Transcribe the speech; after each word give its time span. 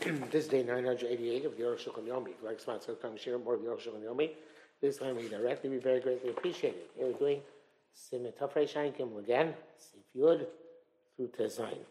this 0.30 0.46
day 0.46 0.62
988 0.62 1.44
of 1.44 1.56
the 1.58 1.62
Aruch 1.62 1.84
Shulchan 1.86 2.06
Yomi. 2.06 2.32
Come 3.02 3.16
share 3.18 3.38
more 3.38 3.54
of 3.54 3.62
the 3.62 3.68
Aruch 3.68 3.86
Yomi, 4.02 4.30
this 4.80 4.96
time 4.96 5.16
we 5.16 5.28
directly, 5.28 5.68
we 5.68 5.76
very 5.76 6.00
greatly 6.00 6.30
appreciate 6.30 6.74
it. 6.74 6.90
Here 6.96 7.06
we're 7.06 7.12
doing 7.12 7.42
again, 9.18 9.54
Sif 9.76 10.00
Yud 10.16 10.46
through 11.16 11.28
Tezayin. 11.28 11.84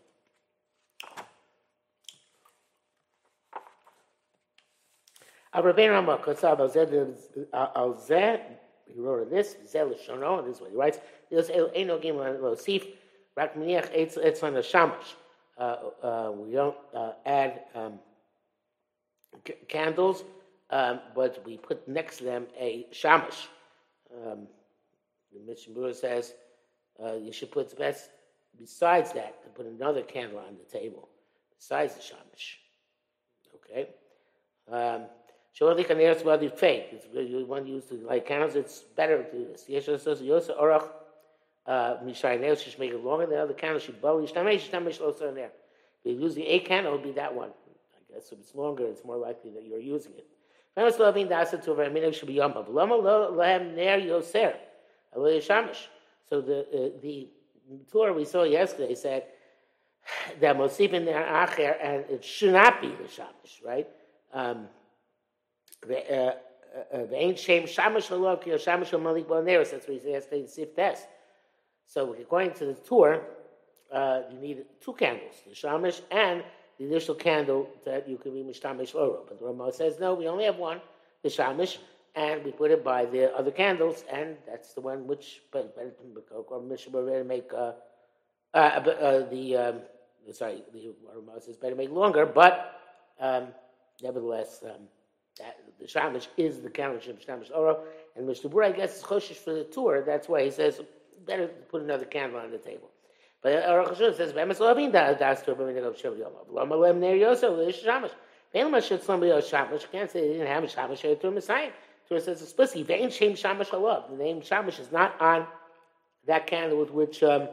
Rabbeinu 5.54 5.94
Rambam 5.94 6.20
al 7.54 7.94
Zeh, 7.94 8.41
he 8.88 9.00
wrote 9.00 9.30
this, 9.30 9.55
Zeh 9.71 9.88
this 9.89 10.55
is 10.55 10.62
what 10.62 10.71
he 10.71 10.76
writes, 10.76 11.00
Shamash. 14.64 15.16
Uh, 15.60 15.76
uh, 16.04 16.32
we 16.34 16.54
don't 16.54 16.78
uh, 16.96 17.12
add 17.26 17.64
um, 17.76 18.00
c- 19.45 19.55
candles, 19.67 20.23
um, 20.70 21.02
but 21.13 21.45
we 21.45 21.58
put 21.58 21.86
next 21.88 22.17
to 22.17 22.23
them 22.23 22.48
a 22.58 22.88
shamash. 22.91 23.50
Um, 24.14 24.48
the 25.34 25.41
Mishnah 25.45 25.94
says 25.94 26.34
you 27.22 27.31
should 27.31 27.52
put 27.52 27.77
best 27.77 28.09
besides 28.58 29.12
that 29.14 29.44
to 29.44 29.50
put 29.50 29.66
another 29.66 30.02
candle 30.02 30.40
on 30.40 30.55
the 30.58 30.80
table 30.80 31.09
besides 31.58 31.95
the 31.95 32.02
shamash. 32.02 32.59
Okay. 33.55 33.89
Um, 34.72 35.03
Surely 35.53 35.84
can 35.84 36.00
ask 36.02 36.22
about 36.22 36.39
the 36.39 36.50
fake. 36.50 36.88
It's, 36.91 37.05
you 37.14 37.45
want 37.45 37.66
to 37.66 37.72
use 37.72 37.86
the 37.86 37.95
light 37.95 38.26
candles, 38.26 38.55
it's 38.55 38.80
better 38.95 39.22
to 39.23 39.31
do 39.31 39.45
this. 39.45 39.66
Yosa 39.70 40.58
Orach, 40.58 40.88
Mishai 42.04 42.38
Nails, 42.38 42.62
should 42.64 42.80
make 42.80 42.91
it 42.91 43.04
longer 43.04 43.28
than 43.28 43.36
the 43.36 43.44
other 43.44 43.54
candle, 43.54 43.80
should 43.80 44.02
bow, 44.02 44.20
Yishtamesh, 44.20 45.28
in 45.28 45.36
there. 45.36 45.52
If 46.04 46.16
you 46.16 46.22
use 46.22 46.34
the 46.34 46.48
A 46.48 46.59
candle, 46.59 46.94
it 46.94 46.95
would 46.98 47.04
be 47.04 47.12
that 47.12 47.34
one. 47.34 47.50
I 47.50 48.14
guess 48.14 48.32
if 48.32 48.40
it's 48.40 48.55
longer, 48.55 48.86
it's 48.88 49.05
more 49.05 49.18
likely 49.18 49.52
that 49.52 49.64
you're 49.66 49.80
using 49.80 50.14
it. 50.14 50.26
The 50.76 52.11
should 52.11 52.28
be 52.28 52.34
yom 52.34 52.53
lama 52.70 52.98
ner 52.98 54.00
yoser. 54.00 54.56
So 55.14 56.42
the 56.42 56.59
uh, 56.61 57.00
the 57.02 57.28
Tur 57.92 58.14
we 58.14 58.26
saw 58.26 58.44
yesterday 58.44 58.95
said 58.95 59.26
that 60.39 60.56
mosifin 60.56 61.06
ner 61.06 61.23
acher, 61.23 61.76
and 61.81 62.06
it 62.09 62.23
should 62.23 62.54
not 62.54 62.81
be 62.81 62.88
the 62.88 63.26
right? 63.66 63.88
Um, 64.33 64.67
the 65.86 66.00
uh, 66.11 66.33
uh, 66.94 67.06
ain't 67.14 67.38
shame 67.38 67.64
shamish 67.64 68.08
ki 68.44 68.52
shamish 68.52 68.92
malik. 69.02 69.28
That's 69.28 69.88
what 69.88 69.94
he 69.94 70.00
said 70.00 70.09
yesterday 70.09 70.42
in 70.42 70.48
Sif 70.48 70.76
Test. 70.76 71.08
So 71.90 72.14
according 72.14 72.54
to 72.54 72.66
the 72.66 72.76
Tur, 72.76 73.20
uh, 73.92 74.22
you 74.32 74.38
need 74.40 74.66
two 74.80 74.94
candles, 74.94 75.34
the 75.48 75.56
shamish 75.56 76.02
and 76.12 76.44
the 76.78 76.86
initial 76.86 77.16
candle 77.16 77.68
that 77.84 78.08
you 78.08 78.18
can 78.18 78.32
be 78.32 78.44
mishtamish 78.44 78.94
oro. 78.94 79.23
But 79.28 79.40
the 79.40 79.45
Ramah 79.48 79.73
says 79.73 80.00
no, 80.00 80.14
we 80.14 80.28
only 80.28 80.45
have 80.45 80.58
one, 80.58 80.82
the 81.23 81.30
shamish, 81.30 81.80
and 82.14 82.45
we 82.45 82.52
put 82.52 82.70
it 82.70 82.84
by 82.84 83.06
the 83.06 83.36
other 83.36 83.50
candles, 83.50 84.04
and 84.12 84.38
that's 84.45 84.73
the 84.76 84.82
one 84.82 85.08
which 85.08 85.42
better 85.52 87.23
make 87.23 87.52
uh, 87.54 87.72
uh, 88.54 88.58
uh, 88.58 89.30
the 89.30 89.58
um, 89.58 89.82
sorry 90.32 90.62
the 90.72 90.94
Ramah 91.16 91.42
says 91.42 91.58
better 91.58 91.76
make 91.76 91.90
longer, 91.90 92.26
but 92.26 92.80
um, 93.20 93.48
nevertheless. 94.04 94.64
Um, 94.64 94.88
that 95.40 95.58
the 95.80 95.86
shamish 95.86 96.28
is 96.36 96.60
the 96.60 96.70
candle 96.70 96.98
of 96.98 97.04
shamish 97.04 97.50
oro, 97.56 97.86
and 98.17 98.28
Mr. 98.28 98.52
Bura, 98.52 98.66
I 98.66 98.72
guess, 98.73 98.98
is 98.98 99.04
choshish 99.04 99.38
for 99.38 99.54
the 99.54 99.64
Tur. 99.64 100.04
That's 100.06 100.28
why 100.28 100.44
he 100.44 100.52
says 100.52 100.82
better 101.30 101.47
put 101.47 101.81
another 101.81 102.05
candle 102.05 102.39
on 102.39 102.52
the 102.52 102.58
table. 102.58 102.89
But 103.41 103.63
Aruch 103.63 103.95
Hashon 103.95 104.16
says, 104.17 104.33
"Be'emes 104.33 104.59
loving 104.59 104.91
da 104.91 105.13
das 105.13 105.41
to 105.44 105.55
b'minag 105.55 105.86
of 105.86 105.97
Shem 105.97 106.17
Yom." 106.17 106.33
Lama 106.49 106.75
lem 106.75 106.99
ner 106.99 107.16
yoso 107.16 107.55
l'yish 107.55 107.83
shamish. 107.83 108.11
Ve'en 108.53 108.69
ma 108.69 108.80
shit 108.80 109.03
slum 109.03 109.21
b'yos 109.21 109.49
shamish. 109.49 109.89
Can't 109.91 110.09
say 110.11 110.21
they 110.21 110.33
didn't 110.33 110.47
have 110.47 110.63
a 110.63 110.67
shamish 110.67 111.05
or 111.05 111.16
to 111.16 111.31
Messiah. 111.31 111.71
Torah 112.08 112.19
says 112.19 112.41
explicitly, 112.41 112.83
"Ve'en 112.83 113.11
shem 113.11 113.33
shamish 113.33 113.69
alav." 113.69 114.09
The 114.09 114.17
name 114.17 114.41
shamish 114.41 114.80
is 114.80 114.92
not 114.92 115.21
on 115.21 115.48
that 116.26 116.48
candle 116.48 116.80
with 116.80 116.92
which 116.92 117.23
um, 117.23 117.48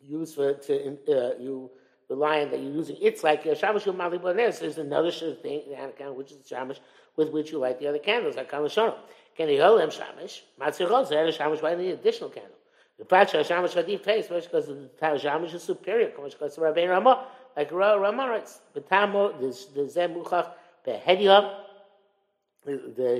you 0.00 0.18
use 0.18 0.34
for 0.34 0.54
to 0.54 0.98
uh, 1.08 1.38
you 1.38 1.70
rely 2.08 2.42
on 2.42 2.50
that 2.50 2.60
you're 2.60 2.72
using. 2.72 2.96
It's 3.00 3.22
like 3.22 3.46
a 3.46 3.50
shamish 3.50 3.94
mali 3.94 4.18
blanes. 4.18 4.58
There's 4.58 4.78
another 4.78 5.12
thing, 5.12 5.62
the 5.68 5.92
candle, 5.96 6.16
which 6.16 6.32
is 6.32 6.38
the 6.38 6.54
shamish 6.54 6.80
with 7.16 7.30
which 7.30 7.52
you 7.52 7.58
light 7.58 7.78
the 7.78 7.86
other 7.86 7.98
candles, 7.98 8.36
like 8.36 8.50
kalashono. 8.50 8.96
Can 9.36 9.48
you 9.48 9.62
hold 9.62 9.80
them 9.80 9.90
shamish? 9.90 10.40
Matzirot, 10.60 11.08
they 11.08 11.16
had 11.16 11.28
a 11.28 11.32
shamish 11.32 11.60
by 11.62 11.74
the 11.76 11.90
additional 11.90 12.30
candle. 12.30 12.57
The 12.98 13.04
Pacha 13.04 13.38
Shamish 13.38 13.74
Hadif 13.74 14.00
face, 14.00 14.26
because 14.26 14.66
the 14.66 14.90
Shamish 15.00 15.54
is 15.54 15.62
superior, 15.62 16.08
because 16.08 16.56
the 16.56 16.60
Rabbein 16.62 16.88
Ramah, 16.88 17.26
like 17.56 17.70
Ramah 17.70 18.28
writes, 18.28 18.60
the 18.74 18.80
Tamo, 18.80 19.32
the 19.40 19.88
Zem 19.88 20.14
Muchach, 20.14 20.50
the 20.84 20.98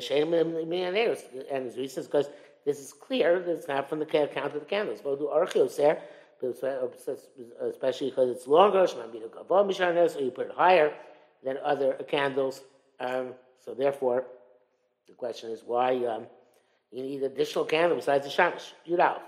Shem 0.01 0.31
Mianeros, 0.31 1.23
and 1.51 1.65
his 1.65 1.77
reasons 1.77 2.07
because 2.07 2.29
this 2.65 2.81
is 2.81 2.93
clear 2.93 3.41
that 3.41 3.51
it's 3.51 3.69
not 3.69 3.89
from 3.89 3.99
the 4.01 4.07
count 4.07 4.37
of 4.37 4.53
the 4.55 4.61
candles. 4.61 5.01
But 5.03 5.19
do 5.19 5.27
Archeos 5.33 5.77
there, 5.77 6.03
especially 7.63 8.11
because 8.11 8.31
it's 8.31 8.47
longer, 8.47 8.87
so 8.87 9.09
you 10.21 10.31
put 10.31 10.47
it 10.47 10.53
higher 10.55 10.93
than 11.45 11.59
other 11.65 11.95
candles. 12.09 12.63
Um, 13.01 13.35
so 13.65 13.75
therefore, 13.75 14.25
the 15.07 15.15
question 15.15 15.51
is 15.51 15.63
why 15.65 16.05
um, 16.05 16.27
you 16.91 17.03
need 17.03 17.23
additional 17.23 17.65
candle 17.65 17.97
besides 17.97 18.27
the 18.27 18.43
Shamish. 18.43 18.73
Yudal. 18.89 19.21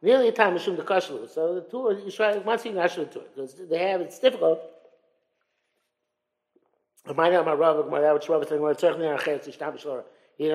Nearly 0.00 0.28
a 0.28 0.32
time 0.32 0.54
Mishum 0.54 0.76
the 0.76 0.82
Kashlu. 0.82 1.28
So 1.28 1.56
the 1.56 1.62
Tur, 1.62 1.98
you 2.04 2.10
try 2.10 2.38
once 2.38 2.64
you 2.64 2.72
national 2.72 3.06
Tur 3.06 3.22
because 3.34 3.54
they 3.68 3.78
have 3.78 4.00
it's 4.00 4.18
difficult. 4.18 4.60
You 7.06 7.14
know, 7.14 7.38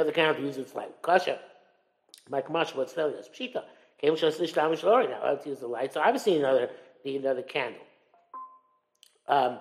the 0.03 0.11
count 0.13 0.39
use 0.39 0.57
it's 0.57 0.75
like 0.75 1.01
Kasha. 1.01 1.39
My 2.29 2.41
Kamash, 2.41 2.75
what's 2.75 2.93
telling 2.93 3.15
us? 3.15 3.27
Pshita. 3.27 3.63
Came 3.99 4.13
Shas 4.13 4.39
Ishtam, 4.39 4.79
Shlora. 4.79 5.09
Now 5.09 5.23
I 5.23 5.29
have 5.31 5.43
to 5.43 5.49
use 5.49 5.59
the 5.59 5.67
light. 5.67 5.93
So 5.93 6.01
obviously 6.01 6.37
another, 6.37 6.69
need 7.03 7.21
another 7.21 7.41
candle. 7.41 7.81
Um, 9.27 9.59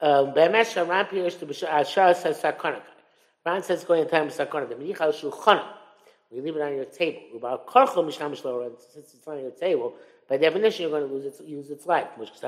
um, 0.00 0.34
Be'emesh, 0.34 0.74
Ram 0.88 1.06
Pirish, 1.06 1.38
to 1.38 1.80
Ashar 1.80 2.14
says 2.14 2.40
Sakonika. 2.40 2.82
Ran 3.46 3.62
says 3.62 3.84
going 3.84 4.04
to 4.04 4.10
time 4.10 4.28
Sakonika. 4.28 4.70
The 4.70 4.74
Menichal 4.76 5.12
Shulchanah. 5.12 5.66
You 6.34 6.42
leave 6.42 6.56
it 6.56 6.62
on 6.62 6.74
your 6.74 6.86
table. 6.86 7.20
Since 8.92 9.14
it's 9.14 9.28
on 9.28 9.38
your 9.38 9.52
table, 9.52 9.94
by 10.28 10.36
definition, 10.36 10.82
you're 10.82 10.90
going 10.90 11.08
to 11.08 11.14
lose 11.14 11.26
its, 11.26 11.40
use 11.40 11.70
its 11.70 11.86
life. 11.86 12.08
But 12.18 12.34
the 12.34 12.40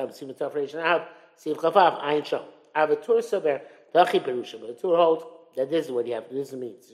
Tur 4.74 4.96
holds 4.96 5.24
that 5.56 5.70
this 5.70 5.86
is 5.86 5.92
what 5.92 6.06
you 6.06 6.14
have. 6.14 6.24
This 6.30 6.52
means. 6.52 6.90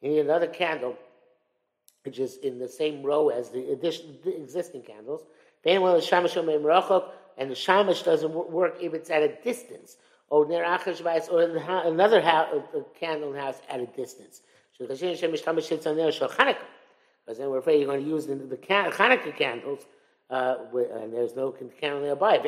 You 0.00 0.10
need 0.10 0.20
another 0.20 0.46
candle, 0.46 0.96
which 2.04 2.20
is 2.20 2.36
in 2.36 2.58
the 2.58 2.68
same 2.68 3.02
row 3.02 3.30
as 3.30 3.50
the 3.50 3.72
addition, 3.72 4.18
the 4.24 4.36
existing 4.36 4.82
candles. 4.82 5.26
And 5.66 5.82
the 7.50 7.54
shamash 7.54 8.02
doesn't 8.02 8.32
work 8.32 8.76
if 8.80 8.94
it's 8.94 9.10
at 9.10 9.22
a 9.22 9.34
distance 9.42 9.96
or 10.34 10.44
near 10.46 10.64
Achashvais, 10.64 11.30
or 11.30 11.42
another 11.86 12.20
house, 12.20 12.48
candle 12.98 13.32
house 13.32 13.62
at 13.70 13.78
a 13.78 13.86
distance. 13.86 14.42
Because 14.76 14.98
then 14.98 15.16
we're 17.50 17.58
afraid 17.58 17.78
you're 17.78 17.86
going 17.86 18.02
to 18.02 18.10
use 18.10 18.26
the, 18.26 18.34
the 18.34 18.56
Hanukkah 18.56 19.36
candles, 19.36 19.86
uh, 20.30 20.56
and 20.74 21.14
there's 21.14 21.36
no 21.36 21.52
candle 21.52 22.00
nearby. 22.00 22.38
And 22.38 22.44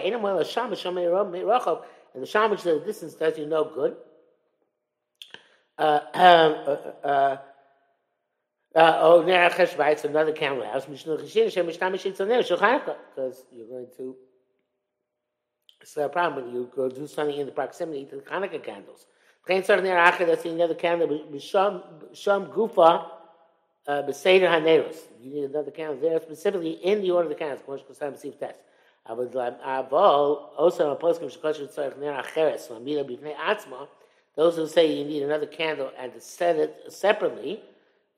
the 2.23 2.27
shamash 2.27 2.67
at 2.67 2.75
a 2.75 2.81
distance 2.81 3.15
does 3.15 3.39
you 3.39 3.47
no 3.47 3.63
good. 3.73 3.95
Uh, 5.79 6.01
um, 6.13 6.55
uh, 6.67 7.07
uh, 7.07 7.39
uh, 8.75 8.99
oh, 9.01 9.23
near 9.23 9.49
Achashvais, 9.49 10.05
another 10.05 10.33
candle 10.33 10.67
house, 10.67 10.87
because 10.87 11.07
you're 13.53 13.69
going 13.69 13.87
to 13.97 14.17
it's 15.81 15.97
a 15.97 16.09
problem 16.09 16.45
when 16.45 16.55
you 16.55 16.71
go 16.75 16.89
do 16.89 17.07
something 17.07 17.37
in 17.37 17.47
the 17.47 17.53
proximity 17.53 18.05
to 18.07 18.17
the 18.17 18.23
Hanukkah 18.23 18.63
candles. 18.63 19.07
That's 19.47 19.69
the 19.69 20.63
other 20.63 20.75
candle. 20.75 21.09
B'sham 21.33 22.53
gufa 22.53 23.07
uh, 23.87 24.03
b'seder 24.03 24.49
haneros. 24.49 24.97
You 25.23 25.31
need 25.33 25.45
another 25.45 25.71
candle 25.71 26.01
there, 26.01 26.21
specifically 26.21 26.73
in 26.73 27.01
the 27.01 27.13
order 27.13 27.31
of 27.31 27.39
the 27.39 27.39
candles. 27.39 27.63
Kmosh 27.67 27.85
kosam 27.85 28.15
b'siv 28.15 28.39
test. 28.39 28.59
Avol 29.09 30.49
also 30.59 30.91
a 30.91 30.97
poskim 30.97 31.31
shekosher 31.33 31.73
tzarich 31.73 31.99
ner 31.99 32.21
acheres 32.21 32.69
lamila 32.69 33.05
b'fnei 33.09 33.37
atzma. 33.37 33.87
Those 34.35 34.57
who 34.57 34.67
say 34.67 34.93
you 34.93 35.05
need 35.05 35.23
another 35.23 35.47
candle 35.47 35.93
and 35.97 36.13
to 36.13 36.21
set 36.21 36.57
it 36.57 36.93
separately. 36.93 37.63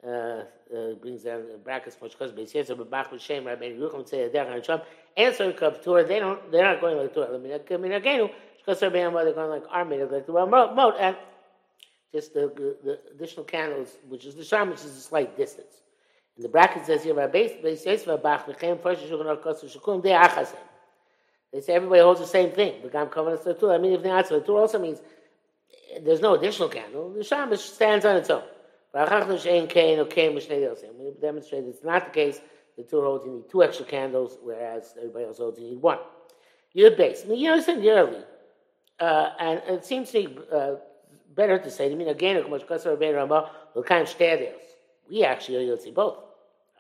Uh, 0.07 0.45
uh, 0.73 0.95
brings 1.03 1.25
down 1.25 1.43
brackets 1.65 1.97
much 2.01 2.13
because 2.13 2.31
b'siyasa 2.31 2.77
b'bach 2.77 3.11
b'shem 3.11 3.45
Rabbi 3.45 3.71
Yerucham 3.71 4.09
say 4.09 4.29
derech 4.29 4.63
hansham 4.63 4.81
answer 5.19 5.53
Kav 5.53 5.83
Torah, 5.83 6.05
they 6.05 6.21
don't, 6.21 6.51
they're 6.51 6.65
not 6.65 6.81
going 6.81 6.97
like 6.97 7.13
Torah. 7.13 7.35
I 7.35 7.77
mean, 7.77 7.93
again, 7.93 8.31
because 8.59 8.81
they're 8.81 8.91
going 8.91 9.13
like 9.13 9.65
our 9.71 9.85
minhag, 9.85 10.13
like 10.13 10.27
the 10.27 10.33
remote, 10.33 10.95
and 10.99 11.17
just 12.13 12.33
the, 12.33 12.41
the, 12.41 12.77
the, 12.85 12.99
additional 13.15 13.45
candles, 13.45 13.99
which 14.09 14.25
is 14.25 14.35
the 14.35 14.45
sham, 14.45 14.71
which 14.71 14.81
is 14.81 14.97
a 14.97 15.01
slight 15.01 15.37
distance. 15.37 15.83
And 16.37 16.45
the 16.45 16.49
bracket 16.49 16.87
says 16.87 17.03
here, 17.03 17.15
"Beis 17.15 17.63
Beis 17.63 17.85
Yisva 17.85 18.23
Bach 18.23 18.47
V'Chem 18.47 18.81
First 18.81 19.03
Shulchan 19.03 19.27
Aruch 19.27 19.43
Kosu 19.43 19.65
Shukum 19.65 20.03
De 20.03 20.11
Achasem." 20.11 20.57
They 21.53 21.61
say 21.61 21.75
everybody 21.75 22.01
holds 22.01 22.21
the 22.21 22.27
same 22.27 22.53
thing. 22.53 22.81
Begam 22.83 23.11
Kavanas 23.11 23.45
Latur. 23.45 23.75
I 23.75 23.79
mean, 23.79 23.93
if 23.93 24.03
the 24.03 24.11
answer 24.11 24.41
Latur 24.41 24.61
also 24.61 24.79
means 24.79 25.01
there's 26.03 26.21
no 26.21 26.35
additional 26.35 26.69
candle. 26.69 27.13
The 27.13 27.25
Shamash 27.25 27.61
stands 27.61 28.05
on 28.05 28.17
its 28.17 28.31
own. 28.31 28.43
We 30.99 31.13
demonstrate 31.21 31.65
it's 31.65 31.85
not 31.85 32.07
the 32.07 32.11
case. 32.11 32.41
The 32.77 32.85
Torah 32.85 33.09
holds 33.09 33.27
you 33.27 33.33
need 33.33 33.51
two 33.51 33.63
extra 33.63 33.85
candles, 33.85 34.39
whereas 34.43 34.95
everybody 34.97 35.25
else 35.25 35.39
holds 35.39 35.59
you 35.59 35.71
need 35.71 35.83
one. 35.83 35.99
You're 36.73 36.93
base. 36.93 37.23
I 37.25 37.29
mean, 37.29 37.41
you 37.41 37.51
understand 37.51 37.83
yearly. 37.83 38.23
Uh, 39.01 39.31
and 39.39 39.63
it 39.67 39.85
seems 39.85 40.11
to 40.13 40.19
me 40.19 40.39
uh, 40.53 40.75
better 41.35 41.59
to 41.59 41.71
say, 41.71 41.91
I 41.91 41.95
mean, 41.95 42.09
again, 42.09 42.37
we 42.37 42.43
actually 45.25 45.57
are 45.57 45.77
Yotzi 45.77 45.95
both. 45.95 46.19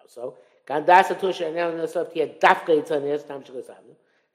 So, 0.07 0.37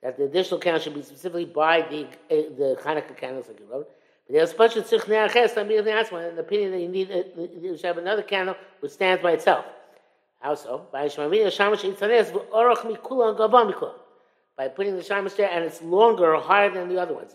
that 0.04 0.18
the 0.18 0.26
additional 0.26 0.60
candle 0.60 0.82
should 0.82 0.94
be 0.94 1.02
specifically 1.02 1.46
by 1.46 1.82
the, 1.82 2.06
uh, 2.06 2.50
the 2.58 2.78
Hanukkah 2.84 3.18
candles 3.18 3.48
like 3.48 3.60
you 3.60 3.66
wrote. 3.72 3.90
But 4.28 4.34
there's 4.34 4.56
such 4.56 4.78
a 4.78 4.82
tzich 4.82 5.06
ne'aches, 5.06 5.58
I'm 5.58 5.68
being 5.68 5.88
asked 5.88 6.12
an 6.12 6.38
opinion 6.40 6.72
that 6.72 6.80
you 6.80 6.88
need, 6.88 7.12
uh, 7.12 7.24
should 7.76 7.86
have 7.86 7.98
another 7.98 8.24
candle 8.24 8.56
which 8.80 8.94
stands 8.94 9.22
by 9.22 9.34
itself. 9.34 9.66
How 10.40 10.56
so? 10.56 10.88
By 10.92 11.04
and 14.56 14.76
putting 14.76 14.96
the 14.96 15.04
Shamash 15.04 15.34
there, 15.34 15.50
and 15.50 15.66
it's 15.66 15.82
longer 15.82 16.36
or 16.36 16.42
higher 16.42 16.70
than 16.70 16.88
the 16.88 17.02
other 17.02 17.14
ones. 17.14 17.34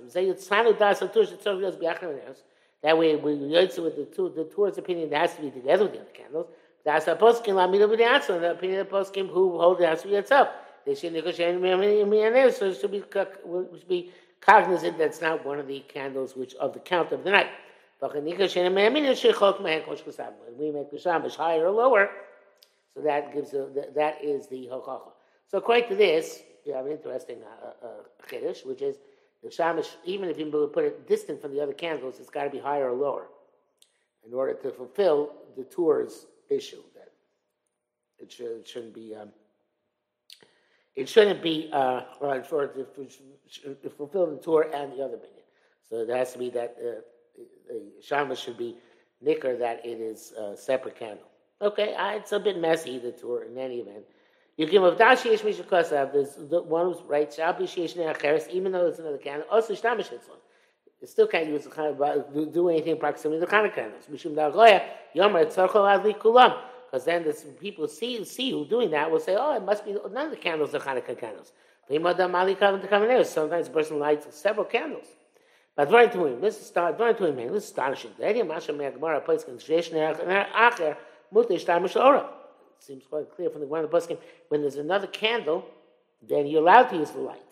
That 2.83 2.97
way, 2.97 3.17
we 3.17 3.33
yotze 3.33 3.83
with 3.83 3.97
the 3.97 4.05
two, 4.05 4.33
the 4.37 4.45
towards 4.45 4.79
opinion 4.79 5.11
that 5.11 5.19
has 5.19 5.35
to 5.35 5.43
be 5.43 5.51
together 5.51 5.85
with 5.85 5.95
the 5.95 6.01
other 6.01 6.11
candles. 6.11 6.47
That's 6.85 7.09
a 7.09 7.17
poskim 7.17 7.55
lamida 7.55 7.89
with 7.89 7.99
the 7.99 8.05
answer, 8.05 8.39
the 8.39 8.53
opinion 8.53 8.81
of 8.81 8.89
the 8.89 8.95
poskim 8.95 9.29
who 9.29 9.59
hold 9.59 9.79
the 9.79 9.87
has 9.87 10.03
to 10.03 10.15
itself. 10.15 10.49
They 10.87 10.95
should 10.95 11.13
negotiate 11.13 11.61
so 11.61 12.67
it 12.67 12.81
should 12.81 12.93
be, 12.93 13.03
should 13.03 13.89
be 13.89 14.13
cognizant 14.41 14.99
that 14.99 15.05
it's 15.05 15.21
not 15.21 15.45
one 15.45 15.59
of 15.59 15.67
the 15.67 15.81
candles 15.89 16.37
which 16.37 16.55
of 16.55 16.73
the 16.73 16.81
count 16.81 17.13
of 17.13 17.25
the 17.25 17.31
night. 17.31 17.49
We 18.01 18.09
make 20.71 20.91
the 20.91 20.99
shamash 20.99 21.35
higher 21.35 21.67
or 21.67 21.71
lower, 21.71 22.11
so 22.95 23.01
that 23.01 23.35
gives 23.35 23.55
a, 23.55 23.69
that 23.95 24.25
is 24.25 24.47
the 24.47 24.69
hokacha. 24.71 25.11
So 25.51 25.59
according 25.59 25.89
to 25.89 25.97
this, 25.97 26.43
you 26.65 26.75
have 26.75 26.87
an 26.87 26.93
interesting 26.93 27.39
uh, 27.43 27.87
uh, 27.87 27.89
chiddush, 28.31 28.65
which 28.65 28.83
is 28.83 28.97
the 29.43 29.51
shamash. 29.51 29.97
Even 30.05 30.29
if 30.29 30.39
you 30.39 30.47
put 30.73 30.85
it 30.85 31.09
distant 31.09 31.41
from 31.41 31.53
the 31.53 31.61
other 31.61 31.73
candles, 31.73 32.21
it's 32.21 32.31
got 32.31 32.45
to 32.45 32.51
be 32.51 32.59
higher 32.59 32.91
or 32.91 32.97
lower 32.97 33.29
in 34.27 34.35
order 34.35 34.55
to 34.55 34.71
fulfill 34.71 35.33
the 35.57 35.65
Tur's 35.65 36.27
issue. 36.51 36.83
That 36.95 37.11
it, 38.19 38.31
should, 38.31 38.61
it 38.61 38.69
shouldn't 38.69 38.95
be. 38.95 39.15
Um, 39.15 39.31
it 40.99 41.09
shouldn't 41.09 41.43
be 41.43 41.71
uh, 41.73 42.01
well, 42.21 42.43
for 42.43 42.67
to, 42.67 43.91
fulfill 43.97 44.27
the 44.27 44.37
Tur 44.37 44.63
and 44.63 44.93
the 44.93 45.05
other 45.05 45.17
binyan. 45.17 45.47
So 45.89 46.01
it 46.01 46.09
has 46.09 46.33
to 46.33 46.39
be 46.39 46.51
that 46.51 46.77
uh, 46.81 47.01
the 47.69 48.03
shamash 48.03 48.41
should 48.41 48.59
be 48.59 48.77
nicker 49.23 49.57
that 49.57 49.87
it 49.87 50.01
is 50.01 50.33
a 50.33 50.57
separate 50.57 50.97
candle. 50.99 51.29
Okay, 51.63 51.95
uh, 51.95 52.11
it's 52.17 52.33
a 52.33 52.41
bit 52.41 52.59
messy 52.59 52.99
the 52.99 53.13
Tur 53.13 53.45
in 53.45 53.57
any 53.57 53.77
event. 53.77 54.05
You 54.57 54.67
can 54.67 54.83
have 54.83 54.97
dashi 54.97 55.31
yesh 55.31 55.45
misha 55.45 55.63
kosav. 55.63 56.13
There's 56.13 56.35
the 56.35 56.63
one 56.63 56.87
who's 56.87 57.03
right. 57.07 57.31
Shabi 57.31 57.63
sheyesh 57.63 57.97
ne'acheres. 57.97 58.49
Even 58.51 58.73
though 58.73 58.87
it's 58.89 58.99
another 58.99 59.19
candle, 59.19 59.47
also 59.49 59.75
shtamish 59.75 60.11
one. 60.11 60.39
It 61.01 61.09
still 61.09 61.29
can't 61.29 61.47
use 61.47 61.63
the 61.65 61.81
of 61.81 62.35
do, 62.35 62.47
do 62.47 62.69
anything 62.69 62.99
proximity 62.99 63.39
to 63.41 63.47
the 63.47 63.65
of 63.65 63.73
candles. 63.73 64.05
Mishum 64.11 64.35
da'goya 64.35 64.83
yomer 65.15 65.47
tzarchol 65.47 65.87
adli 65.87 66.19
kulam. 66.19 66.59
Because 66.91 67.05
then 67.05 67.23
the 67.23 67.35
people 67.61 67.87
see 67.87 68.25
see 68.25 68.51
who 68.51 68.65
doing 68.65 68.91
that 68.93 69.11
will 69.11 69.21
say, 69.21 69.37
oh, 69.39 69.55
it 69.55 69.63
must 69.63 69.85
be 69.85 69.95
none 70.11 70.27
of 70.27 70.31
the 70.31 70.37
candles 70.39 70.75
are 70.75 70.79
Hanukkah 70.79 71.19
candles. 71.19 71.53
Sometimes 73.29 73.69
a 73.69 73.71
person 73.71 73.99
lights 73.99 74.27
several 74.35 74.65
candles. 74.65 75.07
But 75.77 75.91
very 75.91 76.09
to 76.09 76.25
him, 76.27 76.41
this 76.41 76.61
is 76.61 76.71
very 76.71 77.15
to 77.15 77.27
him, 77.27 77.37
this 77.37 77.65
is 77.65 77.71
astonishing. 77.71 78.13
The 78.19 78.27
idea 78.27 78.45
Masha 78.45 78.73
place 78.73 79.45
acher 79.45 80.97
mutter 81.31 81.59
shtar 81.59 81.81
mishora. 81.81 82.25
It 82.25 82.85
seems 82.85 83.05
quite 83.07 83.31
clear 83.35 83.51
from 83.51 83.61
the 83.61 83.67
one 83.67 83.85
of 83.85 83.91
the 83.91 83.97
Paskim. 83.97 84.19
When 84.49 84.63
there's 84.63 84.77
another 84.77 85.07
candle, 85.07 85.67
then 86.27 86.47
you're 86.47 86.63
allowed 86.63 86.89
to 86.89 86.97
use 86.97 87.11
the 87.11 87.21
light. 87.21 87.43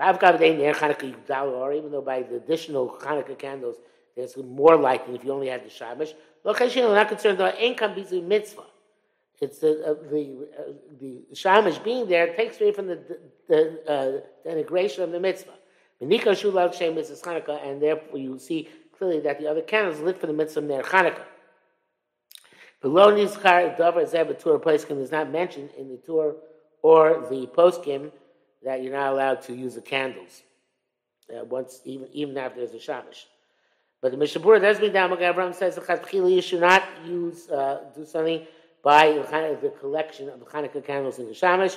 Udalora, 0.00 1.76
even 1.76 1.90
though 1.90 2.02
by 2.02 2.22
the 2.22 2.36
additional 2.36 2.88
Hanukkah 3.00 3.38
candles, 3.38 3.76
there's 4.16 4.36
more 4.36 4.76
light 4.76 5.06
than 5.06 5.14
if 5.14 5.24
you 5.24 5.32
only 5.32 5.48
had 5.48 5.64
the 5.64 5.70
Shamash. 5.70 6.14
We're 6.44 6.52
not 6.52 7.08
concerned 7.08 7.40
about 7.40 7.58
income 7.58 7.94
mitzvah. 8.28 8.62
It's 9.42 9.58
the 9.58 9.72
uh, 9.84 9.94
the 10.08 10.46
uh, 10.56 10.72
the 11.00 11.34
shamash 11.34 11.78
being 11.78 12.06
there 12.06 12.32
takes 12.36 12.60
away 12.60 12.70
from 12.70 12.86
the 12.86 13.18
the, 13.48 14.22
uh, 14.46 14.48
integration 14.48 15.02
of 15.02 15.10
the 15.10 15.18
mitzvah. 15.18 15.54
Menika 16.00 16.30
shulav 16.30 16.72
shem 16.72 16.96
is 16.96 17.10
Chanukah, 17.10 17.66
and 17.66 17.82
therefore 17.82 18.18
you 18.20 18.38
see 18.38 18.68
clearly 18.96 19.18
that 19.18 19.40
the 19.40 19.48
other 19.48 19.62
candles 19.62 19.98
lit 19.98 20.20
for 20.20 20.28
the 20.28 20.32
mitzvah 20.32 20.60
ner 20.60 20.82
Chanukah. 20.84 21.24
Below 22.82 23.10
nizkar 23.10 23.76
davar 23.76 24.08
zeh 24.08 24.40
Torah 24.40 24.60
poskim 24.60 25.00
is 25.00 25.10
not 25.10 25.32
mentioned 25.32 25.70
in 25.76 25.88
the 25.88 25.96
Torah 25.96 26.34
or 26.80 27.26
the 27.28 27.48
poskim 27.48 28.12
that 28.62 28.80
you're 28.80 28.92
not 28.92 29.12
allowed 29.12 29.42
to 29.42 29.56
use 29.56 29.74
the 29.74 29.80
candles 29.80 30.42
uh, 31.36 31.42
once 31.46 31.80
even 31.84 32.06
even 32.12 32.38
after 32.38 32.60
there's 32.60 32.74
a 32.74 32.78
shamash. 32.78 33.26
But 34.00 34.12
the 34.12 34.18
Mishabur 34.18 34.60
does 34.60 34.78
mean 34.78 34.92
that 34.92 35.20
Abraham 35.20 35.52
says 35.52 35.74
the 35.74 36.28
you 36.28 36.42
should 36.42 36.60
not 36.60 36.84
use 37.04 37.50
uh, 37.50 37.80
do 37.92 38.04
something 38.04 38.46
by 38.82 39.12
the 39.62 39.72
collection 39.80 40.28
of 40.28 40.40
the 40.40 40.46
Hanukkah 40.46 40.84
candles 40.84 41.18
in 41.18 41.26
the 41.26 41.32
Shamish, 41.32 41.76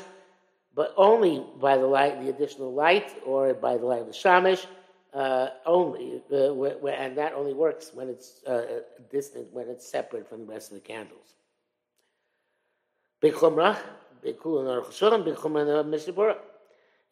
but 0.73 0.93
only 0.97 1.45
by 1.59 1.77
the 1.77 1.85
light, 1.85 2.21
the 2.21 2.29
additional 2.29 2.73
light, 2.73 3.11
or 3.25 3.53
by 3.53 3.77
the 3.77 3.85
light 3.85 4.01
of 4.01 4.07
the 4.07 4.13
Shamish, 4.13 4.65
uh, 5.13 5.49
only, 5.65 6.21
uh, 6.33 6.53
where, 6.53 6.77
where, 6.77 6.95
and 6.99 7.17
that 7.17 7.33
only 7.33 7.53
works 7.53 7.91
when 7.93 8.09
it's 8.09 8.43
uh, 8.45 8.81
distant, 9.09 9.53
when 9.53 9.69
it's 9.69 9.87
separate 9.87 10.27
from 10.27 10.45
the 10.45 10.51
rest 10.51 10.71
of 10.71 10.75
the 10.75 10.81
candles. 10.81 11.35
The 13.21 13.31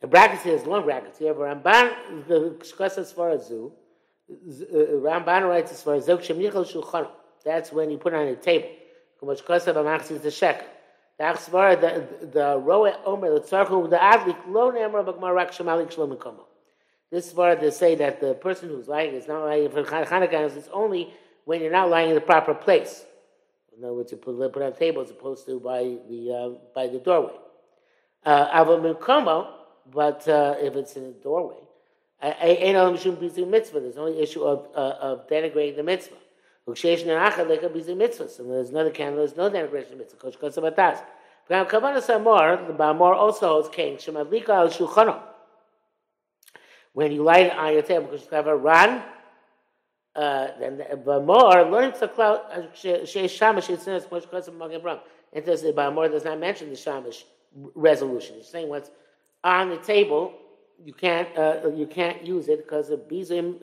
brackets 0.07 0.43
here 0.43 0.55
is 0.55 0.65
long 0.65 0.83
brackets 0.83 1.19
here, 1.19 1.33
Ramban, 1.33 2.27
the 2.27 2.57
discuss 2.59 2.97
as 2.97 3.11
far 3.13 3.29
as 3.29 3.49
uh, 3.49 3.69
Ramban 4.29 5.47
writes 5.47 5.71
as 5.71 5.81
far 5.81 5.95
as. 5.95 6.05
That's 7.45 7.71
when 7.71 7.89
you 7.89 7.97
put 7.97 8.13
on 8.13 8.27
a 8.27 8.35
table. 8.35 8.67
Kumash 9.23 9.43
Kosev 9.43 9.75
Amachs 9.75 10.11
is 10.11 10.21
the. 10.21 10.63
The 11.17 11.23
Achsvar, 11.23 11.79
the 11.79 12.27
the 12.27 12.57
Roe 12.57 12.91
Omer, 13.05 13.29
the 13.35 13.39
the 13.39 13.97
Adlik, 13.97 14.37
Lo 14.47 14.71
Bagmar 14.71 15.35
Rak 15.35 15.51
Shemalik. 15.51 16.35
This 17.11 17.27
is 17.27 17.35
where 17.35 17.55
they 17.55 17.69
say 17.69 17.93
that 17.95 18.19
the 18.19 18.33
person 18.33 18.69
who's 18.69 18.87
lying 18.87 19.13
is 19.13 19.27
not 19.27 19.43
lying 19.43 19.69
for 19.69 19.83
Hanukkah, 19.83 20.57
it's 20.57 20.67
only 20.73 21.13
when 21.45 21.61
you're 21.61 21.71
not 21.71 21.89
lying 21.89 22.09
in 22.09 22.15
the 22.15 22.21
proper 22.21 22.55
place. 22.55 23.05
In 23.77 23.83
other 23.83 23.93
words, 23.93 24.11
you 24.11 24.17
put, 24.17 24.37
put 24.51 24.63
on 24.63 24.71
a 24.71 24.75
table 24.75 25.03
as 25.03 25.11
opposed 25.11 25.45
to 25.45 25.59
by 25.59 25.97
the 26.09 26.33
uh, 26.33 26.49
by 26.73 26.87
the 26.87 26.97
doorway. 26.97 27.33
Uh, 28.25 28.63
but 29.91 30.27
uh, 30.27 30.55
if 30.59 30.75
it's 30.75 30.95
in 30.95 31.03
the 31.03 31.19
doorway, 31.21 31.57
there's 32.21 33.97
only 33.97 34.19
issue 34.19 34.43
of, 34.43 34.67
uh, 34.73 34.95
of 34.99 35.27
denigrating 35.27 35.75
the 35.75 35.83
mitzvah. 35.83 36.15
Ukshesh 36.67 37.05
ne'achad 37.05 37.47
leka 37.47 37.69
bizi 37.69 37.95
mitzvahs. 37.95 38.39
And 38.39 38.51
there's 38.51 38.69
another 38.69 38.91
candle, 38.91 39.25
there's 39.25 39.35
no 39.35 39.49
denigration 39.49 39.93
of 39.93 39.97
mitzvah. 39.99 40.19
Kosh 40.19 40.35
kosh 40.37 40.53
abatas. 40.53 41.01
Now, 41.49 41.65
Kavanah 41.65 41.97
Samor, 41.97 42.67
the 42.67 42.73
Bamor 42.73 43.15
also 43.15 43.47
holds 43.47 43.69
king. 43.69 43.97
Shemadlika 43.97 44.49
al 44.49 44.69
shulchano. 44.69 45.21
When 46.93 47.11
you 47.11 47.23
light 47.23 47.51
on 47.51 47.73
your 47.73 47.81
table, 47.81 48.05
because 48.05 48.25
you 48.31 48.35
have 48.35 48.47
a 48.47 48.55
uh, 50.15 50.47
then 50.59 50.77
the 50.77 50.83
Bamor, 50.95 51.69
learning 51.71 51.93
to 51.99 52.07
cloud, 52.07 52.41
sheesh 52.75 53.29
shamash, 53.29 53.69
it's 53.69 53.87
in 53.87 53.99
kosh 54.01 54.25
kosh 54.25 54.47
abram. 54.47 54.99
And 55.33 55.43
does 55.43 55.63
the 55.63 55.73
Bamor 55.73 56.11
does 56.11 56.23
not 56.23 56.39
mention 56.39 56.69
the 56.69 56.75
shamash 56.75 57.25
resolution. 57.75 58.37
He's 58.37 58.47
saying 58.47 58.69
what's 58.69 58.91
on 59.43 59.69
the 59.69 59.77
table, 59.77 60.33
you 60.83 60.93
can't, 60.93 61.27
uh, 61.37 61.69
you 61.73 61.87
can't 61.87 62.25
use 62.25 62.47
it 62.47 62.59
because 62.59 62.89
of 62.89 63.01
bizim, 63.09 63.59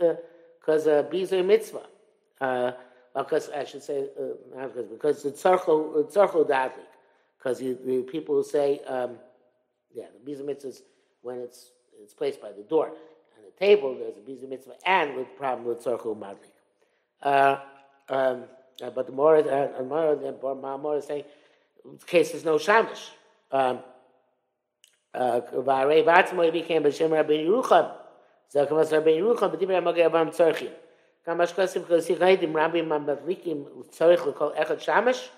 because 0.61 0.87
uh, 0.87 0.91
of 0.91 1.11
bizim 1.11 1.47
mitzvah. 1.47 1.87
Uh, 2.41 2.73
because 3.15 3.51
I 3.51 3.65
should 3.65 3.83
say 3.83 4.07
uh, 4.19 4.67
because 4.91 5.23
the 5.23 5.31
tzarcho 5.31 6.11
tzarcho 6.13 6.73
because 7.39 7.59
the 7.59 8.07
people 8.11 8.37
who 8.37 8.45
say 8.45 8.81
um, 8.87 9.17
yeah 9.93 10.07
the 10.13 10.31
biza 10.31 10.45
mitzvah 10.45 10.69
is 10.69 10.83
when 11.23 11.39
it's 11.39 11.71
it's 12.03 12.15
placed 12.15 12.41
by 12.41 12.53
the 12.53 12.63
door 12.63 12.89
on 12.89 13.45
the 13.45 13.67
table 13.67 13.97
there's 13.97 14.17
a 14.17 14.21
biza 14.21 14.49
mitzvah 14.49 14.75
and 14.87 15.17
with 15.17 15.35
problem 15.37 15.67
with 15.67 15.85
tzarcho 15.85 16.17
madlik. 16.17 16.53
Uh, 17.23 17.59
um, 18.09 18.45
uh, 18.83 18.91
but 18.91 19.07
the 19.07 19.13
more 19.13 19.37
uh, 19.37 19.83
more 19.83 20.17
the 20.17 20.79
more 20.79 20.97
is 20.97 21.07
saying 21.07 21.25
in 21.85 21.99
case 22.07 22.33
there's 22.33 22.45
no 22.45 22.57
shamish. 22.57 23.11
Um, 23.51 23.81
V'arei 25.15 26.05
b'atzmo 26.05 26.53
became 26.53 26.85
b'shem 26.85 27.11
Rabbeinu 27.11 27.47
Yerucham. 27.47 27.91
Zakamas 28.55 28.91
Rabbeinu 28.91 29.35
Yerucham 29.35 29.55
b'divrei 29.55 29.83
Magei 29.83 30.09
Avam 30.09 30.31
Tzarchim. 30.31 30.71
כמה 31.24 31.48
שקוסים 31.48 31.84
כוסי 31.86 32.16
חיידים 32.16 32.58
רבים 32.58 32.92
המדליקים 32.92 33.66
צריך 33.90 34.28
לכל 34.28 34.50
אחד 34.56 34.80
שמש, 34.80 35.30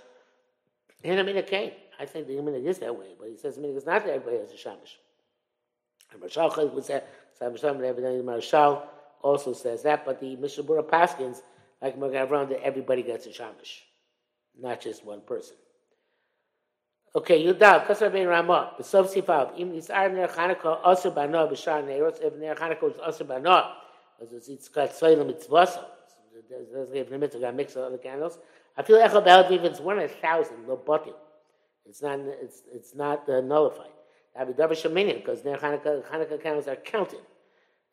אין 1.04 1.20
המין 1.20 1.38
הקין. 1.38 1.70
I 2.00 2.06
think 2.06 2.28
the 2.28 2.34
Yemina 2.34 2.64
is 2.64 2.80
that 2.80 2.96
way, 2.96 3.16
but 3.20 3.28
he 3.28 3.38
says 3.38 3.56
the 3.56 3.62
Yemina 3.62 3.78
is 3.78 3.86
not 3.86 4.06
that 4.06 4.26
way 4.26 4.40
as 4.40 4.52
a 4.52 4.56
Shamish. 4.56 4.98
And 6.12 6.22
Marshal 6.22 6.70
was 6.70 6.88
that. 6.88 7.08
So 7.38 7.46
evidently 7.46 8.22
Marshal 8.22 8.84
also 9.22 9.54
says 9.54 9.84
that, 9.84 10.06
but 10.06 10.20
the 10.20 10.36
Mishabura 10.38 10.84
Paskins, 10.84 11.42
like 11.82 11.98
Magav 12.00 12.50
that 12.50 12.62
everybody 12.64 13.04
gets 13.04 13.26
a 13.28 13.30
shamish, 13.30 13.82
not 14.60 14.82
just 14.82 15.06
one 15.06 15.22
person. 15.22 15.56
Okay, 17.16 17.44
Yudav, 17.44 17.86
Kasar 17.86 18.12
Ben 18.12 18.28
Ramah, 18.28 18.74
Besof 18.80 19.14
Sifav, 19.14 19.60
Im 19.60 19.72
Nisar 19.72 20.14
Ner 20.14 20.28
Chanukah, 20.28 20.80
Aser 20.86 21.12
Banoah, 21.12 21.52
B'Shar 21.52 21.84
Neirot, 21.84 22.22
if 22.22 22.36
Ner 22.36 22.56
Chanukah 22.56 22.82
was 22.82 22.96
Aser 23.08 23.26
Banoah, 23.26 23.72
as 24.23 24.49
it's 24.49 24.69
got 24.69 24.91
Soilim 24.91 25.33
Mitzvasa, 25.33 25.85
doesn't 26.73 26.93
give 26.93 27.11
limit 27.11 27.33
to 27.33 27.39
got 27.39 27.55
mix 27.55 27.77
of 27.77 27.85
other 27.85 27.99
candles. 27.99 28.39
I 28.77 28.83
feel 28.83 28.99
Echel 28.99 29.25
Belt, 29.25 29.51
if 29.51 29.63
it's 29.63 29.81
one 29.81 29.99
in 29.99 30.05
a 30.05 30.09
thousand, 30.09 30.67
no 30.67 30.77
bottle. 30.77 31.17
It's 31.87 32.03
not, 32.03 32.21
it's, 32.21 32.63
it's 32.73 32.95
not 32.95 33.29
uh, 33.29 33.41
nullified. 33.41 33.91
That 34.35 34.47
would 34.47 34.57
be 34.57 34.63
Davar 34.63 34.71
Sheminian, 34.71 35.17
because 35.17 35.45
Ner 35.45 35.59
Chanukah, 35.59 36.05
Chanukah 36.09 36.43
candles 36.43 36.69
are 36.69 36.77
counted. 36.77 37.21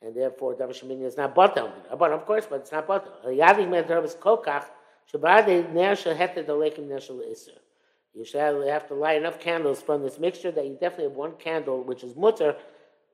And 0.02 0.16
therefore, 0.16 0.56
Davar 0.56 0.72
Sheminian 0.72 1.06
is 1.06 1.18
not 1.18 1.36
bottle. 1.36 1.72
But 1.98 2.12
of 2.12 2.26
course, 2.26 2.46
but 2.50 2.62
it's 2.62 2.72
not 2.72 2.88
bottle. 2.88 3.12
Yadik 3.26 3.70
Men 3.70 3.84
Davar 3.84 4.16
Kokach, 4.18 4.66
Shabbat 5.12 5.74
Ner 5.74 5.96
Shel 5.96 6.16
Heter 6.16 6.46
Dolekim 6.46 6.88
Ner 6.88 7.00
Shel 7.00 7.18
Isser. 7.18 7.58
You 8.14 8.26
shall 8.26 8.62
have 8.68 8.88
to 8.88 8.96
light 8.96 9.18
enough 9.18 9.40
candles 9.40 9.82
from 9.82 10.02
this 10.02 10.18
mixture 10.18 10.52
that 10.52 10.66
you 10.66 10.74
definitely 10.74 11.06
have 11.06 11.14
one 11.14 11.34
candle, 11.34 11.84
which 11.84 12.04
is 12.04 12.16
mutter, 12.16 12.56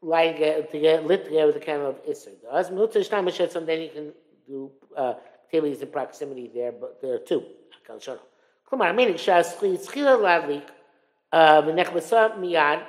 light 0.05 0.37
to 0.71 0.79
get 0.79 1.05
lit 1.05 1.25
together 1.25 1.47
with 1.47 1.55
the 1.55 1.61
candle 1.61 1.89
of 1.89 2.05
Isser. 2.05 2.31
As 2.53 2.69
mutter 2.69 2.99
shtam 2.99 3.51
some 3.51 3.65
then 3.65 3.81
you 3.81 3.89
can 3.89 4.13
do 4.47 4.71
uh, 4.95 5.15
in 5.51 5.87
proximity 5.87 6.51
there, 6.53 6.71
but 6.73 7.01
there 7.01 7.15
are 7.15 7.19
two. 7.19 7.43
Kumar, 8.69 8.93
meaning 8.93 9.15
shas 9.15 9.55
schila 9.55 10.19
ladlik 10.19 10.63
uh, 11.31 11.61
v'nechbasa 11.61 12.37
miyad. 12.37 12.83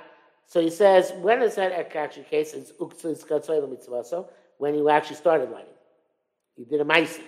So 0.47 0.61
he 0.61 0.71
says, 0.71 1.13
when 1.21 1.43
is 1.43 1.55
that 1.57 1.73
actually 1.73 2.25
case? 2.25 2.55
It's 2.55 2.73
uktzis 2.73 3.27
katzoy 3.27 3.61
mitzvaso, 3.69 4.29
when 4.59 4.75
you 4.75 4.89
actually 4.89 5.17
started 5.17 5.51
lighting. 5.51 5.69
You 6.57 6.65
did 6.65 6.81
a 6.81 6.85
maisi. 6.85 7.23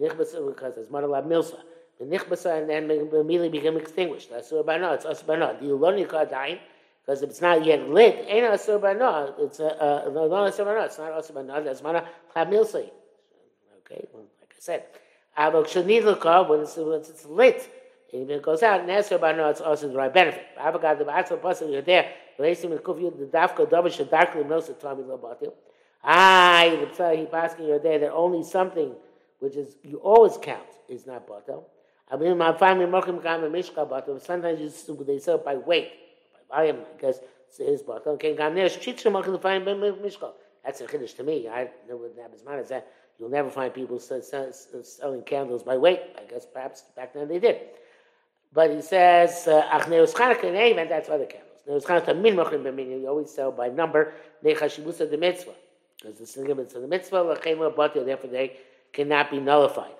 Nechbasa 0.00 0.46
because 0.46 0.76
it's 0.76 0.90
mother 0.90 1.06
lab 1.06 1.26
milsa 1.26 1.58
the 1.98 2.04
nichbasa 2.04 2.58
and 2.58 2.68
then 2.68 2.90
immediately 2.90 3.48
became 3.48 3.76
extinguished. 3.76 4.32
Asur 4.32 4.64
bana, 4.64 4.92
it's 4.94 5.22
bana. 5.22 5.56
Do 5.58 5.66
you 5.66 5.76
learn 5.76 5.98
your 5.98 6.08
dain? 6.26 6.58
Because 7.04 7.22
if 7.22 7.30
it's 7.30 7.40
not 7.40 7.64
yet 7.64 7.88
lit, 7.88 8.24
ain't 8.28 8.46
asur 8.46 8.80
bana. 8.80 9.34
It's 9.38 9.60
a 9.60 10.06
uh, 10.06 10.10
no, 10.10 10.28
not 10.28 10.52
asur 10.52 10.64
bana. 10.64 10.84
It's 10.84 10.98
not 10.98 11.12
asur 11.12 11.34
bana. 11.34 11.62
That's 11.62 11.82
mana 11.82 12.06
chamilsi. 12.34 12.90
Okay, 13.80 14.06
well, 14.12 14.24
like 14.40 14.54
I 14.56 14.60
said, 14.60 14.84
avok 15.36 15.66
shenidlaka 15.66 16.48
when 16.48 16.60
it's 16.60 16.76
when 16.76 17.00
it's 17.00 17.26
lit. 17.26 17.68
If 18.14 18.30
it 18.30 18.42
goes 18.42 18.62
out, 18.62 18.86
Nesser 18.86 19.20
Bano, 19.20 19.50
it's 19.50 19.60
also 19.60 19.88
the 19.88 19.96
right 19.96 20.14
benefit. 20.14 20.46
Avogad, 20.56 20.98
the 20.98 21.04
Batzal 21.04 21.40
Pasal, 21.40 21.72
you're 21.72 21.82
there. 21.82 22.12
Racing 22.38 22.70
in 22.70 22.78
Kufi, 22.78 23.10
the 23.18 23.24
Dafka, 23.24 23.68
Darkly, 23.68 24.44
knows 24.44 24.68
the 24.68 24.74
Tommy 24.74 25.02
Lobatil. 25.02 25.52
Ah, 26.04 26.64
the 26.68 26.94
Psa, 26.94 27.16
he 27.16 27.26
asking 27.32 27.66
you're 27.66 27.80
there 27.80 27.98
that 27.98 28.12
only 28.12 28.44
something 28.44 28.92
which 29.40 29.56
is, 29.56 29.76
you 29.82 29.96
always 29.98 30.36
count, 30.40 30.62
is 30.88 31.06
not 31.08 31.26
Batel. 31.26 31.64
I 32.08 32.16
mean, 32.16 32.38
my 32.38 32.56
family 32.56 32.86
mochim 32.86 33.20
gam 33.20 33.40
mishka 33.50 33.84
bottle. 33.88 34.20
Sometimes 34.20 34.60
you, 34.60 35.04
they 35.04 35.18
sell 35.18 35.38
by 35.38 35.56
weight, 35.56 35.90
by 36.54 36.70
volume. 36.70 36.84
I 36.96 37.00
guess 37.00 37.18
his 37.56 37.82
bottle. 37.82 38.12
Okay, 38.14 38.36
gam 38.36 38.54
nesh 38.54 38.78
chitzer 38.78 39.10
mochim 39.10 39.40
find 39.40 39.64
mishka. 39.64 40.32
That's 40.64 40.80
a 40.80 40.86
chiddush 40.86 41.16
to 41.16 41.22
me. 41.22 41.48
I 41.48 41.68
know 41.88 41.96
what 41.96 42.16
Nab's 42.16 42.44
man 42.44 42.58
is 42.58 42.68
that 42.68 42.86
you'll 43.18 43.30
never 43.30 43.50
find 43.50 43.72
people 43.72 44.00
selling 44.00 45.22
candles 45.22 45.62
by 45.62 45.76
weight. 45.76 46.00
I 46.18 46.30
guess 46.30 46.46
perhaps 46.46 46.84
back 46.96 47.14
then 47.14 47.28
they 47.28 47.38
did. 47.38 47.60
But 48.52 48.70
he 48.70 48.80
says, 48.80 49.46
uh, 49.48 49.68
ach 49.72 49.88
neus 49.88 50.14
chanukah 50.14 50.44
in 50.44 50.54
event, 50.54 50.88
that's 50.88 51.08
other 51.08 51.26
candles. 51.26 51.60
Neus 51.68 51.84
chanukah 51.84 52.20
min 52.20 52.36
mochim 52.36 52.62
b'min, 52.62 53.00
you 53.00 53.08
always 53.08 53.30
sell 53.30 53.52
by 53.52 53.68
number, 53.68 54.14
nechashibusa 54.44 55.10
the 55.10 55.18
mitzvah. 55.18 55.52
Because 56.00 56.18
the 56.18 56.26
significance 56.26 56.74
of 56.74 56.82
the 56.82 56.88
mitzvah, 56.88 57.22
l'chein 57.22 57.58
lo 57.58 58.04
therefore 58.04 58.30
they 58.30 58.56
cannot 58.92 59.30
be 59.30 59.40
nullified. 59.40 59.94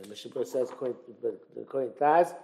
The 0.00 0.08
Mishnah 0.08 0.46
says, 0.46 0.70
according 0.70 0.96
to, 1.20 1.34
according 1.60 1.92
to 1.92 1.98
Taz, 1.98 2.34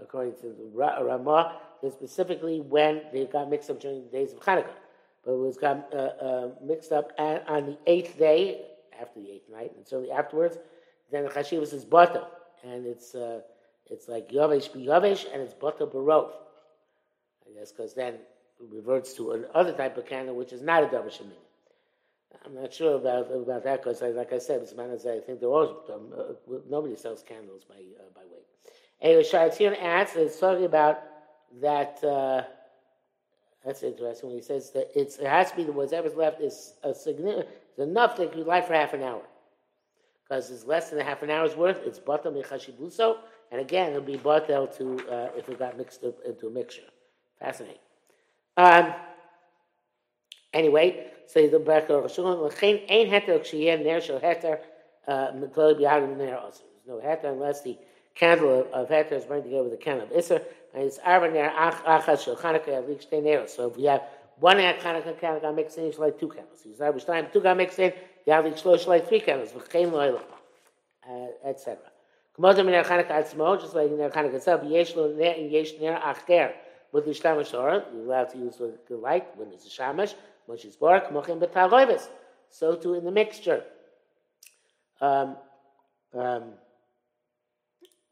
according 0.00 0.34
to 0.40 0.48
the 0.48 0.70
Ramah, 0.74 1.56
specifically 1.90 2.60
when 2.60 3.02
they 3.12 3.24
got 3.26 3.50
mixed 3.50 3.70
up 3.70 3.80
during 3.80 4.04
the 4.04 4.10
days 4.10 4.32
of 4.32 4.40
Hanukkah. 4.40 4.76
But 5.24 5.32
it 5.32 5.38
was 5.38 5.56
got 5.56 5.92
uh, 5.92 5.96
uh, 5.96 6.48
mixed 6.62 6.92
up 6.92 7.12
on 7.18 7.66
the 7.66 7.78
eighth 7.86 8.18
day, 8.18 8.62
after 9.00 9.20
the 9.20 9.30
eighth 9.30 9.50
night, 9.50 9.72
and 9.76 9.86
certainly 9.86 10.10
afterwards, 10.12 10.58
then 11.10 11.24
the 11.24 11.30
Chashivas 11.30 11.72
is 11.72 11.84
Bata, 11.84 12.26
and 12.62 12.86
it's 12.86 13.14
uh, 13.14 13.40
it's 13.90 14.08
like 14.08 14.28
Yavesh 14.30 14.70
Yavesh, 14.70 15.26
and 15.32 15.42
it's 15.42 15.54
Bata 15.54 15.86
Barov. 15.86 16.30
I 17.46 17.58
guess 17.58 17.72
because 17.72 17.94
then 17.94 18.14
it 18.14 18.20
reverts 18.70 19.14
to 19.14 19.32
another 19.32 19.72
type 19.72 19.96
of 19.96 20.06
candle, 20.06 20.34
which 20.36 20.52
is 20.52 20.62
not 20.62 20.84
a 20.84 20.86
Davar. 20.86 21.10
I'm 22.44 22.54
not 22.54 22.72
sure 22.72 22.96
about 22.96 23.30
about 23.32 23.64
that 23.64 23.82
because, 23.82 24.02
like 24.02 24.32
I 24.32 24.38
said, 24.38 24.62
as 24.62 25.06
I 25.06 25.20
think 25.20 25.40
there 25.40 25.48
was 25.48 25.74
um, 25.92 26.12
uh, 26.16 26.58
nobody 26.68 26.96
sells 26.96 27.22
candles 27.22 27.64
by 27.64 27.76
uh, 27.76 28.10
by 28.14 28.22
weight. 28.22 28.46
Anyway, 29.04 29.22
Sharatzion 29.22 29.76
adds 29.80 30.14
that 30.14 30.22
it's 30.24 30.40
talking 30.40 30.64
about 30.64 31.02
that. 31.60 32.02
Uh, 32.02 32.42
that's 33.64 33.82
interesting 33.82 34.28
when 34.28 34.38
he 34.38 34.42
says 34.42 34.70
that 34.72 34.90
it 34.98 35.14
has 35.22 35.50
to 35.50 35.56
be 35.56 35.64
the 35.64 35.72
whatever's 35.72 36.14
left 36.14 36.40
is 36.40 36.74
a 36.82 36.94
significant 36.94 37.48
enough 37.78 38.16
that 38.16 38.36
you 38.36 38.44
light 38.44 38.66
for 38.66 38.74
half 38.74 38.92
an 38.92 39.02
hour 39.02 39.22
because 40.22 40.50
it's 40.50 40.64
less 40.64 40.90
than 40.90 40.98
a 40.98 41.04
half 41.04 41.22
an 41.22 41.30
hour's 41.30 41.56
worth. 41.56 41.80
It's 41.84 41.98
batel 41.98 42.34
mechashibuso, 42.34 43.18
and 43.52 43.60
again 43.60 43.90
it'll 43.90 44.02
be 44.02 44.18
batel 44.18 44.74
to 44.76 44.98
uh, 45.10 45.28
if 45.36 45.48
it 45.48 45.58
got 45.58 45.78
mixed 45.78 46.04
up 46.04 46.16
into 46.26 46.48
a 46.48 46.50
mixture. 46.50 46.82
Fascinating. 47.38 47.80
Um, 48.56 48.94
anyway, 50.52 51.10
say 51.26 51.48
the 51.48 51.56
of 51.56 51.64
Rishon, 51.64 52.42
l'chein 52.42 52.82
ein 52.90 53.06
heter 53.08 53.38
k'shiyeh 53.40 53.82
ner 53.82 54.00
shel 54.00 54.20
heter 54.20 54.60
mitlel 55.08 55.78
b'yagim 55.78 56.16
ner 56.16 56.36
also. 56.36 56.64
There's 56.86 57.02
no 57.02 57.06
heter 57.06 57.32
unless 57.32 57.62
the 57.62 57.78
candle 58.14 58.60
of, 58.60 58.66
of 58.68 58.88
heter 58.88 59.12
is 59.12 59.24
burned 59.24 59.44
together 59.44 59.64
with 59.64 59.72
the 59.72 59.78
candle 59.78 60.06
of 60.06 60.12
Isser, 60.12 60.42
it's 60.74 60.98
achas 60.98 62.24
shel 62.24 62.36
Chanukah 62.36 62.68
at 62.68 62.88
least 62.88 63.10
neros. 63.10 63.50
So 63.50 63.68
if 63.68 63.76
we 63.76 63.84
have 63.84 64.02
one 64.38 64.56
Chanukah 64.56 65.20
candle 65.20 65.52
mixed 65.52 65.78
in, 65.78 65.84
it's 65.84 65.98
like 65.98 66.18
two 66.18 66.28
candles. 66.28 66.60
He's 66.62 66.80
arva 66.80 66.98
shtayim, 66.98 67.32
two 67.32 67.40
got 67.40 67.56
mixed 67.56 67.78
in, 67.78 67.92
you 68.26 68.32
have 68.32 68.44
shlosh 68.44 68.86
like 68.86 69.08
three 69.08 69.20
candles, 69.20 69.52
v'chein 69.52 69.90
lo'ilach, 69.90 70.22
uh, 71.08 71.48
etc. 71.48 71.78
K'modem 72.38 72.66
ner 72.66 72.84
Chanukah 72.84 73.10
atzmo, 73.10 73.60
just 73.60 73.74
like 73.74 73.90
ner 73.90 74.10
Chanukah 74.10 74.34
itself, 74.34 74.62
yesh 74.64 74.96
lo 74.96 75.12
ner 75.12 75.34
and 75.36 75.50
yesh 75.50 75.72
ner 75.80 75.94
achter, 75.94 76.52
with 76.92 77.04
the 77.04 77.12
shtamash 77.12 77.52
you're 77.52 78.04
allowed 78.04 78.30
to 78.30 78.38
use 78.38 78.56
the 78.56 78.96
light 78.96 79.26
when 79.36 79.48
it's 79.52 79.66
a 79.66 79.70
shamash, 79.70 80.14
Moshe's 80.48 80.76
bark, 80.76 81.10
mochim 81.10 81.40
b'taroivis. 81.40 82.08
So 82.50 82.76
too 82.76 82.94
in 82.94 83.04
the 83.04 83.10
mixture. 83.10 83.64
Um, 85.00 85.36
um, 86.14 86.52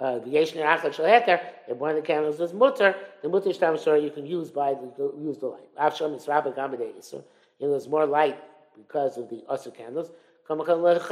uh, 0.03 0.19
the 0.19 0.31
yeshner 0.31 0.65
achad 0.65 0.95
shel 0.95 1.41
if 1.69 1.77
one 1.77 1.91
of 1.91 1.97
the 1.97 2.03
candles 2.03 2.41
is 2.41 2.53
mutter, 2.53 2.95
the 3.23 3.29
mutter 3.29 3.51
shtam 3.51 4.03
you 4.03 4.11
can 4.11 4.27
use 4.27 4.51
by 4.51 4.75
the 4.75 5.13
use 5.19 5.39
the 5.39 5.47
light. 5.47 5.69
Avsham 5.81 6.17
is 6.17 6.27
rabbi 6.27 6.51
gamadei 6.51 7.03
so 7.03 7.25
you 7.59 7.67
know 7.67 7.73
there's 7.73 7.89
more 7.89 8.07
light 8.07 8.39
because 8.77 9.17
of 9.17 9.31
the 9.31 9.45
usher 9.49 9.71
candles. 9.71 10.11
We're 10.49 10.57
not 10.57 11.07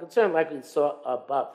concerned 0.00 0.34
like 0.34 0.50
we 0.50 0.62
saw 0.62 0.96
above. 1.04 1.48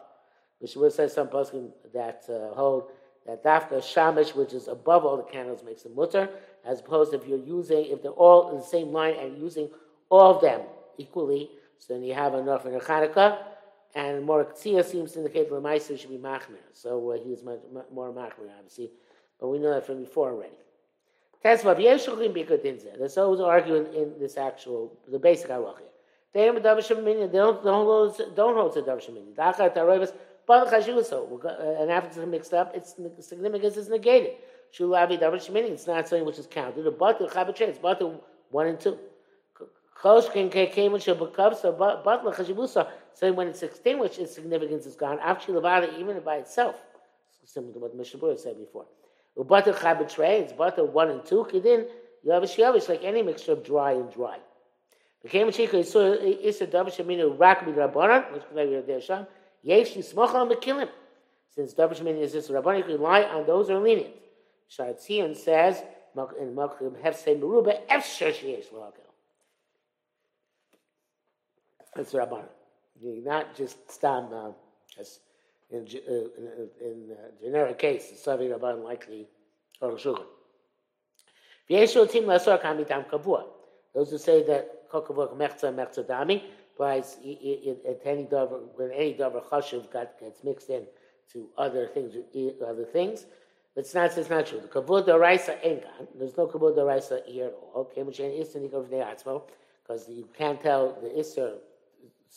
Which 0.59 0.75
will 0.75 0.89
say 0.89 1.07
some 1.07 1.27
person 1.27 1.71
that 1.93 2.23
uh, 2.29 2.55
hold 2.55 2.91
that 3.25 3.43
dafka 3.43 3.79
shamish, 3.79 4.35
which 4.35 4.53
is 4.53 4.67
above 4.67 5.05
all 5.05 5.17
the 5.17 5.23
candles, 5.23 5.63
makes 5.63 5.83
the 5.83 5.89
mutter, 5.89 6.29
as 6.65 6.79
opposed 6.79 7.13
if 7.13 7.27
you're 7.27 7.39
using, 7.39 7.85
if 7.85 8.01
they're 8.01 8.11
all 8.11 8.51
in 8.51 8.57
the 8.57 8.63
same 8.63 8.91
line 8.91 9.15
and 9.19 9.37
using 9.37 9.69
all 10.09 10.35
of 10.35 10.41
them 10.41 10.61
equally, 10.97 11.49
so 11.77 11.93
then 11.93 12.03
you 12.03 12.13
have 12.13 12.33
enough 12.35 12.65
in 12.65 12.75
a 12.75 12.79
Chanukah, 12.79 13.37
and 13.95 14.23
more 14.23 14.45
Ktsia 14.45 14.83
seems 14.85 15.13
to 15.13 15.19
indicate 15.19 15.49
that 15.49 15.55
the 15.55 15.61
Lamaisa 15.61 15.99
should 15.99 16.09
be 16.09 16.17
Machmer. 16.17 16.59
So 16.73 17.11
uh, 17.11 17.17
he's 17.23 17.43
much, 17.43 17.59
more 17.93 18.11
Machmer, 18.11 18.49
obviously. 18.57 18.91
But 19.39 19.49
we 19.49 19.59
know 19.59 19.73
that 19.73 19.85
from 19.85 19.99
before 19.99 20.31
already. 20.31 20.55
Tesla, 21.43 21.75
There's 21.75 23.17
always 23.17 23.39
arguing 23.39 23.93
in 23.93 24.13
this 24.19 24.37
actual, 24.37 24.97
the 25.07 25.17
basic 25.17 25.49
halacha. 25.49 25.81
They 26.33 26.45
don't, 26.45 26.63
don't 26.63 27.63
hold, 27.65 28.21
don't 28.35 28.55
hold 28.55 28.73
to 28.73 28.81
Dav 28.83 28.99
Shemini. 28.99 29.35
But 30.47 30.69
and 30.69 31.91
after 31.91 32.21
it's 32.21 32.29
mixed 32.29 32.53
up, 32.53 32.75
its 32.75 32.95
significance 33.27 33.77
is 33.77 33.89
negated. 33.89 34.35
Shulavi 34.77 35.19
Davar 35.19 35.35
Shemini, 35.35 35.71
it's 35.71 35.87
not 35.87 36.07
something 36.07 36.25
which 36.25 36.39
is 36.39 36.47
counted. 36.47 36.83
The 36.83 36.91
butter, 36.91 37.25
Chabat 37.25 37.59
it's 37.61 37.79
butter 37.79 38.17
one 38.49 38.67
and 38.67 38.79
two. 38.79 38.97
Choshkin 39.59 39.59
came 39.59 39.59
with 39.59 39.59
Shabakav, 39.59 39.90
so 40.03 40.19
when 43.33 43.47
it's 43.47 43.61
extinguished, 43.61 44.19
its 44.19 44.33
significance 44.33 44.87
is 44.87 44.95
gone. 44.95 45.19
Levada, 45.19 45.99
even 45.99 46.19
by 46.21 46.37
itself, 46.37 46.75
similar 47.45 47.73
to 47.73 47.79
what 47.79 47.95
Mishabura 47.95 48.39
said 48.39 48.57
before. 48.57 48.87
Butter 49.37 49.73
Chabat 49.73 50.41
it's 50.41 50.53
butter 50.53 50.85
one 50.85 51.09
and 51.09 51.23
two. 51.23 51.45
Kedin, 51.51 51.85
Yavish 52.25 52.57
Yavish, 52.57 52.89
like 52.89 53.03
any 53.03 53.21
mixture 53.21 53.51
of 53.51 53.63
dry 53.63 53.91
and 53.91 54.11
dry. 54.11 54.39
Since 55.23 55.57
Davar 61.75 61.93
Shemini 61.93 62.21
is 62.21 62.33
this 62.33 62.49
Rabbanik, 62.49 62.87
rely 62.87 63.21
on 63.23 63.45
those 63.45 63.67
who 63.67 63.75
are 63.75 63.79
lenient. 63.79 64.15
Sharatzion 64.75 65.37
says 65.37 65.83
in 66.15 66.55
Makim 66.55 66.99
Hefse 67.03 67.39
Meruba 67.39 67.85
Efsher 67.87 68.33
Sheyesh. 68.33 68.65
That's 71.95 72.13
Rabban. 72.13 72.45
Not 73.01 73.55
just 73.55 73.91
stam 73.91 74.33
uh, 74.33 74.51
as 74.99 75.19
in, 75.69 75.79
uh, 75.79 76.11
in, 76.11 76.69
in 76.81 77.11
uh, 77.11 77.15
generic 77.41 77.79
case, 77.79 78.09
the 78.09 78.31
Savi 78.31 78.49
Rabban 78.49 78.83
like 78.83 79.07
the 79.07 79.25
Aruch 79.81 79.99
Shulchan. 79.99 80.25
Those 81.69 81.93
who 81.93 82.07
say 84.17 84.43
that 84.43 84.89
kokavuk 84.89 85.37
mechza 85.37 85.73
mechza 85.73 86.03
dami 86.03 86.43
applies 86.73 87.15
at 87.15 88.01
any 88.05 88.25
davar 88.25 88.59
when 88.75 88.91
any 88.91 89.13
davar 89.13 89.43
chashuv 89.45 89.89
gets 89.91 90.43
mixed 90.43 90.69
in 90.69 90.85
to 91.31 91.47
other 91.57 91.87
things 91.87 92.15
other 92.65 92.85
things. 92.85 93.25
But 93.73 93.85
it's 93.85 93.93
not 93.93 94.17
it's 94.17 94.29
not 94.29 94.47
true. 94.47 94.59
The 94.59 94.67
kavod 94.67 95.07
daraisa 95.07 95.57
engan. 95.63 96.07
There's 96.17 96.35
no 96.35 96.47
kavod 96.47 96.75
daraisa 96.77 97.25
here 97.25 97.47
at 97.47 97.53
all. 97.53 97.81
Okay, 97.81 98.03
because 98.03 98.19
you 100.09 100.27
can't 100.37 100.61
tell 100.61 100.97
the 101.01 101.09
isser 101.09 101.59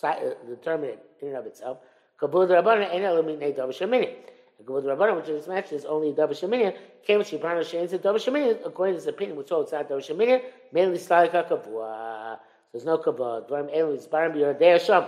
uh, 0.03 0.15
determine 0.49 0.91
it 0.91 1.07
in 1.21 1.29
and 1.29 1.37
of 1.37 1.47
itself. 1.47 1.79
Kavod 2.21 2.49
rabbanan 2.49 2.95
en 2.95 3.03
eliminate 3.03 3.57
davar 3.57 3.71
shemini. 3.71 4.15
The 4.59 4.65
Gavod 4.65 4.85
Rabbanan, 4.85 5.17
which 5.17 5.29
is 5.29 5.49
mentioned, 5.49 5.81
is 5.81 5.85
only 5.85 6.13
Davar 6.13 6.31
Sheminian. 6.31 6.77
Came 7.05 7.19
with 7.19 7.29
Shibrana 7.29 7.61
Shein 7.61 7.89
said 7.89 8.03
Davar 8.03 8.17
Sheminian, 8.17 8.65
according 8.65 8.95
to 8.95 8.99
his 8.99 9.07
opinion, 9.07 9.37
which 9.37 9.49
it's 9.51 9.73
not 9.73 9.89
Davar 9.89 9.99
Sheminian, 9.99 10.43
mainly 10.73 10.99
Stalika 10.99 11.49
Kavua. 11.49 12.39
There's 12.73 12.85
no 12.85 12.99
Kavod. 12.99 13.49
Dvarim 13.49 13.77
Elu 13.77 13.97
is 13.97 14.07
Barim 14.07 14.35
Yerodea 14.35 14.85
Sham. 14.85 15.05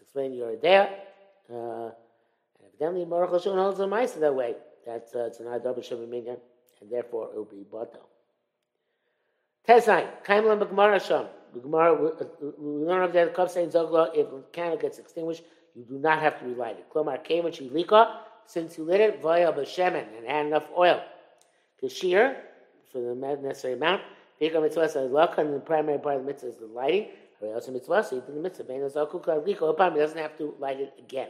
It's 0.00 0.02
explained 0.02 0.34
Yerodea. 0.34 0.90
Uh, 1.52 1.90
evidently, 2.66 3.04
Baruch 3.04 3.32
Hashem 3.32 3.52
holds 3.54 3.78
the 3.78 3.86
mice 3.86 4.12
that 4.12 4.34
way. 4.34 4.54
That 4.86 5.08
uh, 5.14 5.26
it's 5.26 5.40
not 5.40 5.62
Davar 5.62 5.78
Sheminian, 5.78 6.38
and 6.80 6.90
therefore 6.90 7.30
it 7.32 7.36
will 7.36 7.44
be 7.44 7.64
Bato. 7.70 7.98
Tesai, 9.66 10.06
Kaimlan 10.24 10.60
B'Gemara 10.60 11.04
Sham. 11.04 11.26
The 11.54 11.60
Gemara, 11.60 11.94
we 11.94 12.08
uh, 12.08 12.50
learn 12.58 13.02
of 13.02 13.12
that 13.12 13.34
cup 13.34 13.50
saying 13.50 13.70
Zogla, 13.70 14.10
if 14.14 14.30
the 14.30 14.42
candle 14.52 14.78
gets 14.78 14.98
extinguished, 14.98 15.42
you 15.74 15.84
do 15.84 15.98
not 15.98 16.20
have 16.20 16.38
to 16.40 16.44
relight 16.44 16.78
it. 16.78 16.86
Klomar 16.92 17.22
came 17.22 17.44
when 17.44 17.52
she 17.52 17.68
lika, 17.70 18.20
since 18.46 18.78
you 18.78 18.84
lit 18.84 19.00
it 19.00 19.22
via 19.22 19.52
b'shemen 19.52 20.04
and 20.16 20.26
had 20.26 20.46
enough 20.46 20.64
oil. 20.76 21.02
Kashir, 21.82 22.36
for 22.90 23.00
the 23.00 23.14
necessary 23.14 23.74
amount, 23.74 24.02
Pika 24.40 24.60
mitzvah 24.60 24.88
says 24.88 25.10
laka, 25.10 25.38
and 25.38 25.54
the 25.54 25.60
primary 25.60 25.98
part 25.98 26.16
of 26.16 26.22
the 26.22 26.26
mitzvah 26.26 26.48
is 26.48 26.56
the 26.56 26.66
lighting. 26.66 27.08
Or 27.40 27.54
else 27.54 27.68
mitzvah, 27.68 28.04
so 28.04 28.16
you 28.16 28.22
do 28.26 28.34
the 28.34 28.40
mitzvah. 28.40 28.64
Ben 28.64 28.80
zaku 28.80 29.22
kaliko 29.24 29.70
upon 29.70 29.92
he 29.92 29.98
doesn't 29.98 30.18
have 30.18 30.36
to 30.38 30.54
light 30.58 30.80
it 30.80 30.92
again. 30.98 31.28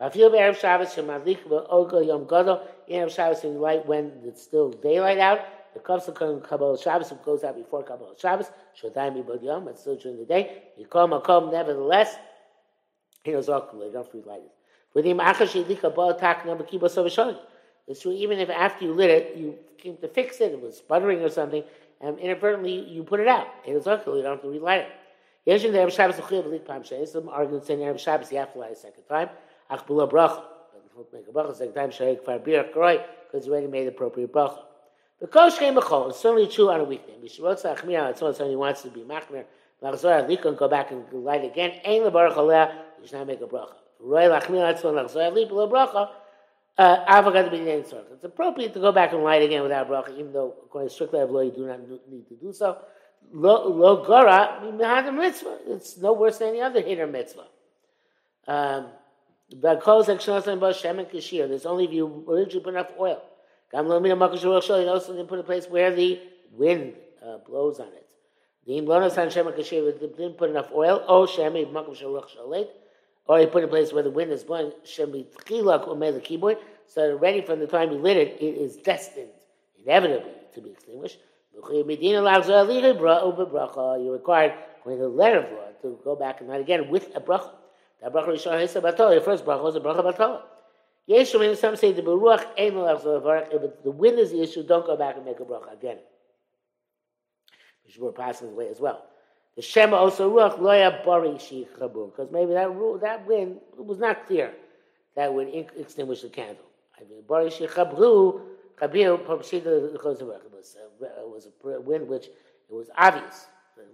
Bafil 0.00 0.30
be'erev 0.32 0.58
Shabbos 0.58 0.94
shemadlik 0.94 1.44
v'ogo 1.44 2.04
yom 2.04 2.26
gadol. 2.26 2.66
Erev 2.90 3.14
Shabbos 3.14 3.44
you 3.44 3.50
light 3.50 3.86
when 3.86 4.12
it's 4.24 4.42
still 4.42 4.70
daylight 4.70 5.18
out. 5.18 5.40
The 5.78 5.84
cups 5.84 6.08
of 6.08 6.42
Kabbalah 6.42 6.76
Shabbos 6.76 7.12
goes 7.24 7.44
out 7.44 7.54
before 7.54 7.84
Kabbalah 7.84 8.14
Shabbos. 8.18 8.50
Shodai 8.82 9.14
mibod 9.14 9.44
yom. 9.44 9.68
It's 9.68 9.82
still 9.82 9.94
during 9.94 10.18
the 10.18 10.24
day. 10.24 10.64
Call 10.90 11.06
makom 11.06 11.52
nevertheless. 11.52 12.16
He 13.22 13.30
knows 13.30 13.48
all 13.48 13.60
don't 13.60 14.12
relight 14.12 14.42
it. 14.42 14.50
It's 17.86 18.00
true, 18.00 18.12
even 18.12 18.38
if 18.40 18.50
after 18.50 18.84
you 18.86 18.92
lit 18.92 19.10
it, 19.10 19.36
you 19.36 19.54
came 19.76 19.96
to 19.98 20.08
fix 20.08 20.40
it, 20.40 20.52
it 20.52 20.60
was 20.60 20.78
sputtering 20.78 21.20
or 21.20 21.28
something, 21.28 21.62
and 22.00 22.18
inadvertently 22.18 22.80
you 22.88 23.04
put 23.04 23.20
it 23.20 23.28
out. 23.28 23.46
It 23.64 23.72
is 23.72 23.86
okay, 23.86 24.10
you 24.10 24.22
don't 24.22 24.32
have 24.32 24.42
to 24.42 24.48
relight 24.48 24.80
it. 24.80 24.88
Yes, 25.46 25.62
in 25.62 25.72
the 25.72 25.78
Erev 25.78 25.92
Shabbos, 25.92 27.12
some 27.12 27.28
arguments 27.28 27.68
saying 27.68 27.80
Erev 27.80 28.00
Shabbos, 28.00 28.32
you 28.32 28.38
have 28.38 28.52
to 28.54 28.58
light 28.58 28.72
a 28.72 28.76
second 28.76 29.04
time. 29.08 29.28
Ach 29.70 29.86
bula 29.86 30.08
bracha. 30.08 30.42
Make 31.12 31.28
a 31.28 31.30
bracha 31.30 31.54
second 31.54 31.74
time, 31.74 31.90
shaykh 31.92 32.24
far 32.24 32.40
bir 32.40 32.64
because 32.64 33.46
you 33.46 33.52
already 33.52 33.68
made 33.68 33.84
the 33.84 33.90
appropriate 33.90 34.32
bracha. 34.32 34.67
The 35.20 35.26
kosh 35.26 35.58
came 35.58 35.74
b'chol, 35.74 36.10
it's 36.10 36.20
certainly 36.20 36.46
true 36.46 36.70
on 36.70 36.80
a 36.80 36.84
weekday. 36.84 37.14
Mishirotza 37.14 37.76
achmir, 37.76 38.10
it's 38.10 38.20
someone 38.20 38.58
wants 38.58 38.82
to 38.82 38.90
be 38.90 39.00
machmir, 39.00 39.44
lachzor 39.82 40.26
adlikon, 40.26 40.56
go 40.56 40.68
back 40.68 40.92
and 40.92 41.04
light 41.12 41.44
again, 41.44 41.80
ain't 41.84 42.04
the 42.04 42.10
baruch 42.10 42.36
aleh, 42.36 42.72
you 43.00 43.06
should 43.06 43.18
not 43.18 43.26
make 43.26 43.40
a 43.40 43.46
bracha. 43.46 43.74
Uh, 46.78 47.04
Ava 47.08 47.32
got 47.32 47.42
to 47.42 47.50
be 47.50 47.58
the 47.58 47.64
name 47.64 47.84
Sorta. 47.84 48.06
it's 48.12 48.22
appropriate 48.22 48.72
to 48.72 48.78
go 48.78 48.92
back 48.92 49.12
and 49.12 49.24
light 49.24 49.42
again 49.42 49.62
without 49.62 49.88
bracha, 49.88 50.16
even 50.16 50.32
though 50.32 50.54
according 50.64 50.88
to 50.88 50.94
strict 50.94 51.12
law 51.12 51.40
you 51.40 51.50
do 51.50 51.66
not 51.66 51.80
need 52.08 52.28
to 52.28 52.36
do 52.36 52.52
so. 52.52 52.78
Lo 53.32 54.04
gora 54.04 54.60
mitzvah. 55.12 55.58
It's 55.66 55.98
no 55.98 56.12
worse 56.12 56.38
than 56.38 56.50
any 56.50 56.60
other 56.60 56.80
hitter 56.80 57.08
mitzvah. 57.08 57.46
Um, 58.46 58.86
the 59.50 59.56
There's 61.48 61.66
only 61.66 61.84
if 61.84 61.92
you 61.92 62.24
originally 62.28 62.60
put 62.60 62.74
enough 62.74 62.92
oil. 63.00 63.22
You 63.72 63.80
also 63.80 65.12
didn't 65.12 65.28
put 65.28 65.38
a 65.38 65.42
place 65.42 65.66
where 65.66 65.94
the 65.94 66.20
wind 66.52 66.94
uh, 67.24 67.38
blows 67.38 67.80
on 67.80 67.88
it. 67.88 68.06
The 68.66 68.80
didn't 70.16 70.38
put 70.38 70.50
enough 70.50 70.70
oil. 70.74 71.04
Oh, 71.06 71.26
shemi 71.26 71.70
makom 71.70 71.96
shaluch 71.96 72.36
shalit 72.36 72.68
or 73.28 73.40
you 73.40 73.46
put 73.46 73.62
a 73.62 73.68
place 73.68 73.92
where 73.92 74.02
the 74.02 74.10
wind 74.10 74.32
is 74.32 74.42
blowing, 74.42 74.72
the 74.96 76.56
so 76.86 77.16
ready 77.18 77.42
from 77.42 77.60
the 77.60 77.66
time 77.66 77.92
you 77.92 77.98
lit 77.98 78.16
it, 78.16 78.38
it 78.40 78.56
is 78.56 78.76
destined, 78.76 79.28
inevitably, 79.84 80.32
to 80.54 80.62
be 80.62 80.70
extinguished. 80.70 81.18
You're 81.52 81.62
required, 84.12 84.54
according 84.80 84.98
to 84.98 85.04
the 85.04 85.08
letter 85.08 85.38
of 85.40 85.52
law, 85.52 85.68
to 85.82 85.98
go 86.02 86.16
back 86.16 86.40
and 86.40 86.48
light 86.48 86.62
again 86.62 86.88
with 86.88 87.14
a 87.14 87.20
bracha. 87.20 87.50
That 88.00 88.14
bracha 88.14 88.28
Rishon 88.28 88.58
Hisa 88.62 88.80
Batola, 88.80 89.12
your 89.12 89.20
first 89.20 89.44
bracha 89.44 89.62
was 89.62 89.76
a 89.76 89.80
bracha 89.80 90.02
Batola. 90.02 90.40
Yeshua, 91.08 91.56
some 91.56 91.76
say 91.76 91.92
the 91.92 92.02
Baruch 92.02 92.46
ain't 92.58 92.76
if 92.76 93.82
the 93.82 93.90
wind 93.90 94.18
is 94.18 94.30
the 94.30 94.42
issue, 94.42 94.62
don't 94.62 94.86
go 94.86 94.96
back 94.96 95.16
and 95.16 95.24
make 95.24 95.40
a 95.40 95.44
bracha 95.44 95.72
again. 95.72 95.98
Which 97.84 97.96
we're 97.98 98.12
passing 98.12 98.48
the 98.48 98.54
way 98.54 98.68
as 98.68 98.78
well. 98.78 99.06
The 99.56 99.62
Shema 99.62 99.96
also 99.96 100.30
ruach 100.30 100.58
loya 100.58 101.04
bari 101.04 101.30
chabur 101.30 102.10
because 102.10 102.30
maybe 102.30 102.52
that 102.52 102.70
rule, 102.70 102.98
that 102.98 103.26
wind 103.26 103.58
was 103.76 103.98
not 103.98 104.26
clear 104.26 104.52
that 105.16 105.32
would 105.32 105.48
extinguish 105.76 106.22
the 106.22 106.28
candle. 106.28 106.64
I 106.96 107.04
mean, 107.08 107.22
bari 107.26 107.48
chabru 107.48 108.42
chabir 108.78 109.18
pamshita 109.24 109.92
because 109.92 110.20
it 110.20 110.26
was 110.26 110.76
uh, 110.78 111.06
it 111.06 111.28
was 111.28 111.48
a 111.64 111.80
wind 111.80 112.06
which 112.06 112.26
it 112.26 112.74
was 112.74 112.90
obvious 112.96 113.46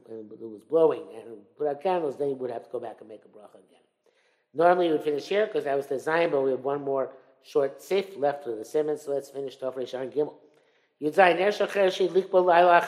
and 0.08 0.30
it 0.32 0.40
was 0.40 0.62
blowing 0.68 1.02
and 1.14 1.36
put 1.56 1.68
out 1.68 1.80
candles. 1.80 2.18
Then 2.18 2.30
you 2.30 2.34
would 2.34 2.50
have 2.50 2.64
to 2.64 2.70
go 2.70 2.80
back 2.80 2.96
and 3.00 3.08
make 3.08 3.22
a 3.24 3.28
bracha 3.28 3.54
again. 3.54 3.83
Normally, 4.54 4.86
we 4.86 4.92
would 4.92 5.02
finish 5.02 5.26
here 5.26 5.46
because 5.46 5.64
that 5.64 5.76
was 5.76 5.86
the 5.86 5.98
Zion, 5.98 6.30
but 6.30 6.42
we 6.42 6.52
have 6.52 6.60
one 6.60 6.82
more 6.82 7.10
short 7.42 7.82
sif 7.82 8.16
left 8.16 8.44
for 8.44 8.54
the 8.54 8.64
Simmons. 8.64 9.02
So 9.02 9.12
let's 9.12 9.30
finish 9.30 9.58
Tofrei 9.58 9.86
Sharon 9.88 10.10
Gimel. 10.10 10.34
Yudzayin 11.02 11.38
Ersha 11.38 11.68
Chershi 11.68 12.08
Likbo 12.08 12.44
Laila 12.44 12.80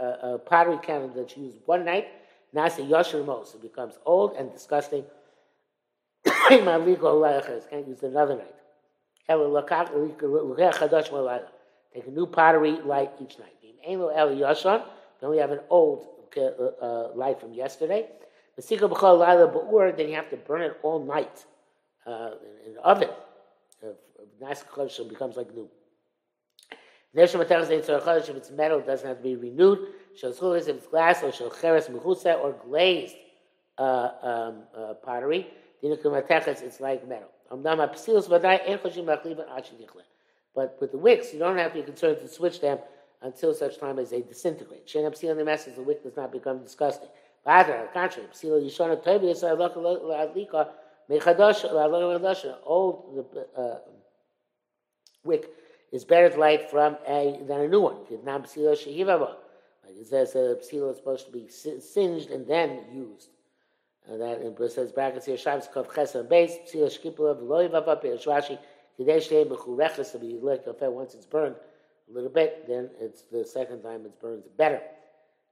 a, 0.00 0.38
pottery 0.38 0.78
can 0.82 1.12
that's 1.14 1.36
used 1.36 1.58
one 1.66 1.84
night, 1.84 2.08
nasa 2.54 2.88
yosher 2.88 3.24
mos, 3.24 3.54
it 3.54 3.62
becomes 3.62 3.98
old 4.04 4.32
and 4.36 4.52
disgusting. 4.52 5.04
Can't 6.48 6.64
use 7.86 8.02
it 8.02 8.10
another 8.10 8.36
night. 8.36 8.54
Take 11.94 12.06
a 12.06 12.10
new 12.10 12.26
pottery 12.26 12.72
light 12.84 13.10
each 13.20 13.38
night. 13.38 13.54
You 13.62 13.72
only 15.22 15.38
have 15.38 15.50
an 15.50 15.60
old 15.70 16.06
uh, 16.36 16.40
uh, 16.40 17.10
light 17.14 17.40
from 17.40 17.52
yesterday. 17.54 18.08
Then 18.56 20.08
you 20.08 20.14
have 20.14 20.30
to 20.30 20.36
burn 20.46 20.62
it 20.62 20.78
all 20.82 21.04
night 21.04 21.44
uh, 22.06 22.30
in 22.64 22.74
the 22.74 22.80
oven. 22.80 23.10
Nice 24.40 24.62
becomes 25.08 25.36
like 25.36 25.54
new. 25.54 25.68
If 27.14 27.34
it's 27.34 28.50
metal, 28.50 28.78
it 28.78 28.86
doesn't 28.86 29.08
have 29.08 29.16
to 29.18 29.22
be 29.22 29.36
renewed. 29.36 29.88
If 30.22 30.68
it's 30.68 30.86
glass 30.86 31.22
or 31.22 31.32
shalcheres 31.32 31.88
mechusa 31.88 32.38
or 32.38 32.52
glazed 32.52 33.16
uh, 33.78 34.10
um, 34.22 34.62
uh, 34.76 34.94
pottery, 34.94 35.46
it's 35.82 36.80
like 36.80 37.08
metal. 37.08 37.28
But 40.54 40.78
with 40.80 40.90
the 40.92 40.98
wicks, 40.98 41.32
you 41.32 41.38
don't 41.38 41.56
have 41.58 41.72
to 41.72 41.78
be 41.80 41.84
concerned 41.84 42.18
to 42.20 42.28
switch 42.28 42.60
them 42.60 42.78
until 43.22 43.54
such 43.54 43.78
time 43.78 43.98
as 43.98 44.10
they 44.10 44.20
disintegrate. 44.20 44.88
Shen 44.88 45.04
Psil 45.10 45.34
the 45.36 45.44
message, 45.44 45.74
the 45.76 45.82
wick 45.82 46.02
does 46.02 46.16
not 46.16 46.32
become 46.32 46.62
disgusting. 46.62 47.08
The 47.46 47.88
contrary, 47.94 48.28
Psil 48.32 48.60
Yishona 48.60 49.02
Tobi 49.04 49.30
Yisrael 49.30 49.56
Mechadash, 51.08 52.56
old 52.64 53.24
uh, 53.56 53.76
wick 55.24 55.48
is 55.92 56.04
better 56.04 56.28
to 56.30 56.40
light 56.40 56.68
from 56.68 56.96
a 57.06 57.38
than 57.46 57.60
a 57.60 57.68
new 57.68 57.80
one. 57.80 57.98
Like 58.10 58.26
it 59.96 60.06
says, 60.08 60.34
a 60.34 60.56
psila 60.56 60.90
is 60.90 60.96
supposed 60.96 61.26
to 61.26 61.32
be 61.32 61.46
singed 61.48 62.30
and 62.30 62.48
then 62.48 62.80
used. 62.92 63.28
And 64.08 64.20
that 64.20 64.40
in 64.40 64.68
says 64.68 64.90
brackets 64.90 65.26
here, 65.26 65.36
Shabbos 65.36 65.68
Kov 65.72 65.94
Ches 65.94 66.16
and 66.16 66.28
Beis, 66.28 66.50
psila 66.68 66.90
shkipula 66.90 67.40
v'loy 67.40 67.70
vava 67.70 67.94
pirish 68.02 68.26
Rashi, 68.26 68.58
Kidei 68.98 69.18
Shtei 69.18 69.46
Mechureches, 69.46 70.10
to 70.10 70.18
be 70.18 70.36
lit 70.42 70.66
once 70.66 71.14
it's 71.14 71.26
burned 71.26 71.54
a 72.10 72.12
little 72.12 72.30
bit, 72.30 72.66
then 72.66 72.90
it's 73.00 73.22
the 73.30 73.44
second 73.44 73.82
time 73.82 74.04
it 74.04 74.20
burns 74.20 74.48
better. 74.56 74.80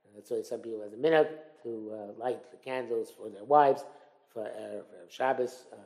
And 0.05 0.17
that's 0.17 0.31
why 0.31 0.43
some 0.43 0.59
people 0.61 0.83
have 0.83 0.93
a 0.93 0.97
minute 0.97 1.54
to 1.65 1.93
uh, 1.93 2.23
light 2.23 2.51
the 2.51 2.57
candles 2.57 3.11
for 3.11 3.29
their 3.29 3.45
wives 3.45 3.85
for, 4.33 4.47
uh, 4.47 4.83
Shabbos, 5.09 5.67
um, 5.73 5.79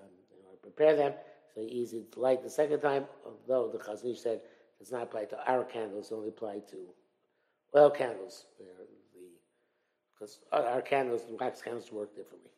prepare 0.63 0.97
them 0.97 1.13
so 1.55 1.61
easy 1.63 2.05
to 2.13 2.21
light 2.21 2.43
the 2.43 2.51
second 2.51 2.81
time, 2.81 3.07
although 3.25 3.71
the 3.71 3.79
Chazon 3.79 4.13
Ish 4.13 4.21
said 4.21 4.41
does 4.79 4.93
not 4.93 5.03
apply 5.03 5.25
to 5.27 5.51
our 5.51 5.65
candles, 5.65 6.13
only 6.13 6.29
apply 6.29 6.61
to 6.71 6.77
oil 7.77 7.91
candles. 7.91 8.47
Because 10.15 10.41
our 10.53 10.83
candles, 10.83 11.23
wax 11.41 11.63
candles, 11.63 11.93
work 11.93 12.15
differently. 12.15 12.51